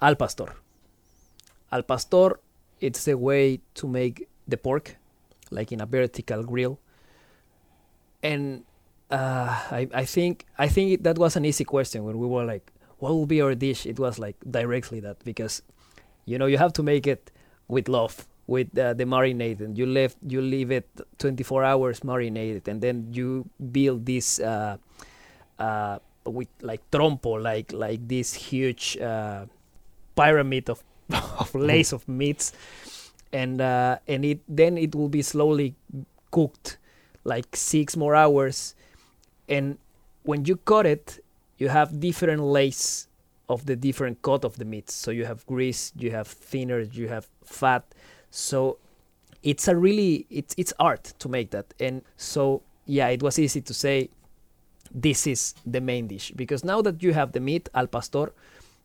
Al 0.00 0.16
pastor. 0.16 0.50
Al 1.70 1.82
pastor 1.82 2.38
it's 2.80 3.06
a 3.08 3.16
way 3.16 3.60
to 3.74 3.86
make 3.86 4.28
the 4.46 4.56
pork 4.56 4.96
like 5.50 5.72
in 5.72 5.80
a 5.80 5.86
vertical 5.86 6.42
grill. 6.42 6.78
And 8.22 8.64
uh, 9.10 9.62
I, 9.70 9.88
I 9.94 10.04
think 10.04 10.46
I 10.58 10.68
think 10.68 11.02
that 11.04 11.18
was 11.18 11.36
an 11.36 11.44
easy 11.44 11.64
question 11.64 12.04
when 12.04 12.18
we 12.18 12.26
were 12.26 12.44
like 12.44 12.72
what 12.98 13.12
will 13.12 13.26
be 13.26 13.40
our 13.40 13.54
dish? 13.54 13.86
It 13.86 13.98
was 13.98 14.18
like 14.18 14.36
directly 14.50 15.00
that 15.00 15.22
because 15.24 15.62
you 16.24 16.38
know 16.38 16.46
you 16.46 16.58
have 16.58 16.72
to 16.74 16.82
make 16.82 17.06
it 17.06 17.30
with 17.68 17.88
love 17.88 18.26
with 18.46 18.76
uh, 18.78 18.94
the 18.94 19.04
marinade 19.04 19.60
and 19.60 19.76
you 19.76 19.86
leave 19.86 20.16
you 20.26 20.40
leave 20.40 20.70
it 20.70 20.88
24 21.18 21.64
hours 21.64 22.02
marinated 22.02 22.66
and 22.66 22.80
then 22.80 23.06
you 23.12 23.48
build 23.70 24.06
this 24.06 24.40
uh, 24.40 24.76
uh, 25.58 25.98
with 26.24 26.48
like 26.62 26.80
trompo 26.90 27.40
like 27.40 27.72
like 27.72 28.08
this 28.08 28.32
huge 28.32 28.96
uh, 28.98 29.44
pyramid 30.16 30.70
of 30.70 30.82
of 31.38 31.54
lace 31.54 31.92
of 31.92 32.06
meats, 32.08 32.52
and 33.32 33.60
uh, 33.60 33.98
and 34.06 34.24
it 34.24 34.40
then 34.48 34.76
it 34.78 34.94
will 34.94 35.08
be 35.08 35.22
slowly 35.22 35.74
cooked 36.30 36.78
like 37.24 37.56
six 37.56 37.96
more 37.96 38.14
hours, 38.14 38.74
and 39.48 39.78
when 40.22 40.44
you 40.44 40.56
cut 40.56 40.86
it, 40.86 41.24
you 41.58 41.68
have 41.68 42.00
different 42.00 42.42
layers 42.42 43.08
of 43.48 43.64
the 43.66 43.76
different 43.76 44.20
cut 44.22 44.44
of 44.44 44.56
the 44.56 44.64
meats. 44.64 44.94
So 44.94 45.10
you 45.10 45.24
have 45.24 45.46
grease, 45.46 45.92
you 45.96 46.10
have 46.10 46.28
thinner, 46.28 46.80
you 46.80 47.08
have 47.08 47.28
fat. 47.44 47.84
So 48.30 48.78
it's 49.42 49.68
a 49.68 49.76
really 49.76 50.26
it's 50.30 50.54
it's 50.58 50.72
art 50.78 51.14
to 51.18 51.28
make 51.28 51.50
that, 51.50 51.72
and 51.80 52.02
so 52.16 52.62
yeah, 52.86 53.08
it 53.08 53.22
was 53.22 53.38
easy 53.38 53.60
to 53.62 53.74
say 53.74 54.10
this 54.90 55.26
is 55.26 55.54
the 55.66 55.80
main 55.80 56.06
dish 56.06 56.32
because 56.34 56.64
now 56.64 56.80
that 56.80 57.02
you 57.02 57.12
have 57.12 57.32
the 57.32 57.40
meat 57.40 57.68
al 57.74 57.86
pastor 57.86 58.32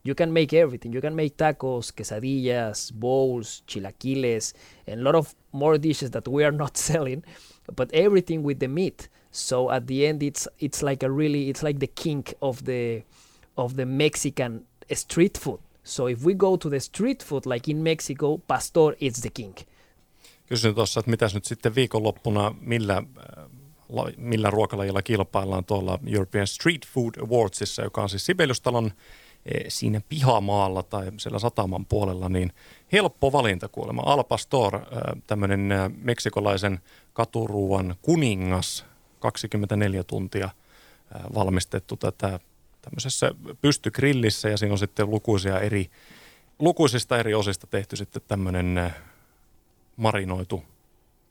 you 0.03 0.15
can 0.15 0.33
make 0.33 0.53
everything. 0.53 0.93
You 0.93 1.01
can 1.01 1.15
make 1.15 1.37
tacos, 1.37 1.91
quesadillas, 1.91 2.91
bowls, 2.91 3.63
chilaquiles, 3.67 4.53
and 4.87 4.99
a 4.99 5.03
lot 5.03 5.15
of 5.15 5.33
more 5.51 5.77
dishes 5.77 6.11
that 6.11 6.27
we 6.27 6.43
are 6.43 6.51
not 6.51 6.77
selling, 6.89 7.23
but 7.75 7.91
everything 7.93 8.43
with 8.43 8.59
the 8.59 8.67
meat. 8.67 9.07
So 9.31 9.71
at 9.71 9.87
the 9.87 10.05
end, 10.05 10.21
it's 10.21 10.47
it's 10.59 10.83
like 10.83 11.03
a 11.03 11.09
really 11.09 11.49
it's 11.49 11.63
like 11.63 11.79
the 11.79 11.87
king 11.87 12.23
of 12.41 12.65
the 12.65 13.03
of 13.57 13.75
the 13.75 13.85
Mexican 13.85 14.65
street 14.93 15.37
food. 15.37 15.59
So 15.83 16.07
if 16.07 16.23
we 16.23 16.33
go 16.33 16.57
to 16.57 16.69
the 16.69 16.79
street 16.79 17.23
food 17.23 17.45
like 17.45 17.71
in 17.71 17.83
Mexico, 17.83 18.37
pastor 18.37 18.95
is 18.99 19.21
the 19.21 19.29
king. 19.29 19.55
Kysyn 20.45 20.75
tuossa, 20.75 20.99
että 20.99 21.11
mitäs 21.11 21.33
nyt 21.33 21.45
sitten 21.45 21.75
viikonloppuna, 21.75 22.55
millä, 22.61 22.97
äh, 22.97 24.13
millä 24.17 24.49
ruokalajilla 24.49 25.01
kilpaillaan 25.01 25.65
tuolla 25.65 25.99
European 26.05 26.47
Street 26.47 26.87
Food 26.93 27.15
Awardsissa, 27.21 27.81
joka 27.81 28.01
on 28.01 28.09
siis 28.09 28.25
Sibeliustalon 28.25 28.91
siinä 29.67 30.01
pihamaalla 30.09 30.83
tai 30.83 31.11
siellä 31.17 31.39
sataman 31.39 31.85
puolella, 31.85 32.29
niin 32.29 32.53
helppo 32.91 33.31
valinta 33.31 33.67
kuulemma. 33.67 34.01
Al 34.05 34.23
Pastor, 34.23 34.75
eh, 34.75 34.81
tämmöinen 35.27 35.71
eh, 35.71 35.91
meksikolaisen 36.01 36.79
katuruuan 37.13 37.95
kuningas, 38.01 38.85
24 39.19 40.03
tuntia 40.03 40.49
valmistettu 41.35 41.97
tätä 41.97 42.39
tämmöisessä 42.81 43.35
pystykrillissä 43.61 44.49
ja 44.49 44.57
siinä 44.57 44.73
on 44.73 44.77
sitten 44.77 45.09
lukuisia 45.09 45.59
eri, 45.59 45.91
lukuisista 46.59 47.17
eri 47.17 47.33
osista 47.33 47.67
tehty 47.67 47.95
sitten 47.95 48.21
tämmöinen 48.27 48.93
marinoitu 49.97 50.63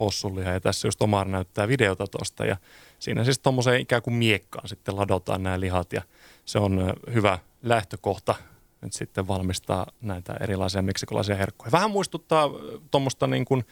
possulia 0.03 0.53
ja 0.53 0.61
tässä 0.61 0.89
just 0.89 1.03
Omar 1.03 1.29
näyttää 1.29 1.69
videota 1.69 2.07
tuosta 2.07 2.47
ja 2.47 2.57
siinä 2.99 3.25
siis 3.25 3.39
tuommoiseen 3.39 3.81
ikään 3.81 4.03
kuin 4.03 4.15
miekkaan 4.15 4.69
sitten 4.69 4.97
ladotaan 4.97 5.43
nämä 5.43 5.61
lihat 5.61 5.93
ja 5.93 6.03
se 6.45 6.59
on 6.59 6.95
hyvä 7.15 7.39
lähtökohta 7.63 8.35
nyt 8.81 8.93
sitten 8.93 9.29
valmistaa 9.29 9.87
näitä 10.01 10.37
erilaisia 10.41 10.83
meksikolaisia 10.83 11.37
herkkuja. 11.37 11.73
Vähän 11.73 11.91
muistuttaa 11.91 12.51
tuommoista 12.91 13.27
niin 13.27 13.45
kuin 13.45 13.65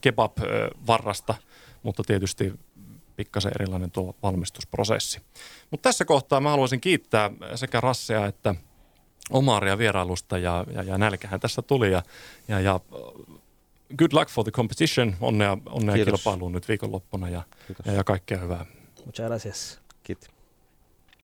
kebab-varrasta, 0.00 1.34
mutta 1.82 2.02
tietysti 2.06 2.52
pikkasen 3.16 3.52
erilainen 3.54 3.90
tuo 3.90 4.16
valmistusprosessi. 4.22 5.20
Mutta 5.70 5.88
tässä 5.88 6.04
kohtaa 6.04 6.40
mä 6.40 6.50
haluaisin 6.50 6.80
kiittää 6.80 7.30
sekä 7.54 7.80
Rassea 7.80 8.26
että 8.26 8.54
Omaria 9.30 9.78
vierailusta 9.78 10.38
ja, 10.38 10.64
ja, 10.74 10.82
ja 10.82 10.98
nälkähän 10.98 11.40
tässä 11.40 11.62
tuli 11.62 11.92
ja, 11.92 12.02
ja, 12.48 12.60
ja 12.60 12.80
good 13.98 14.12
luck 14.12 14.28
for 14.30 14.44
the 14.44 14.50
competition. 14.50 15.16
Onnea, 15.20 15.58
onnea 15.66 16.04
kilpailuun 16.04 16.52
nyt 16.52 16.68
viikonloppuna 16.68 17.28
ja, 17.28 17.42
ja, 17.86 17.92
ja 17.92 18.04
kaikkea 18.04 18.38
hyvää. 18.38 18.66
Muchas 19.06 19.26
gracias. 19.26 19.80
Kiitos. 20.02 20.41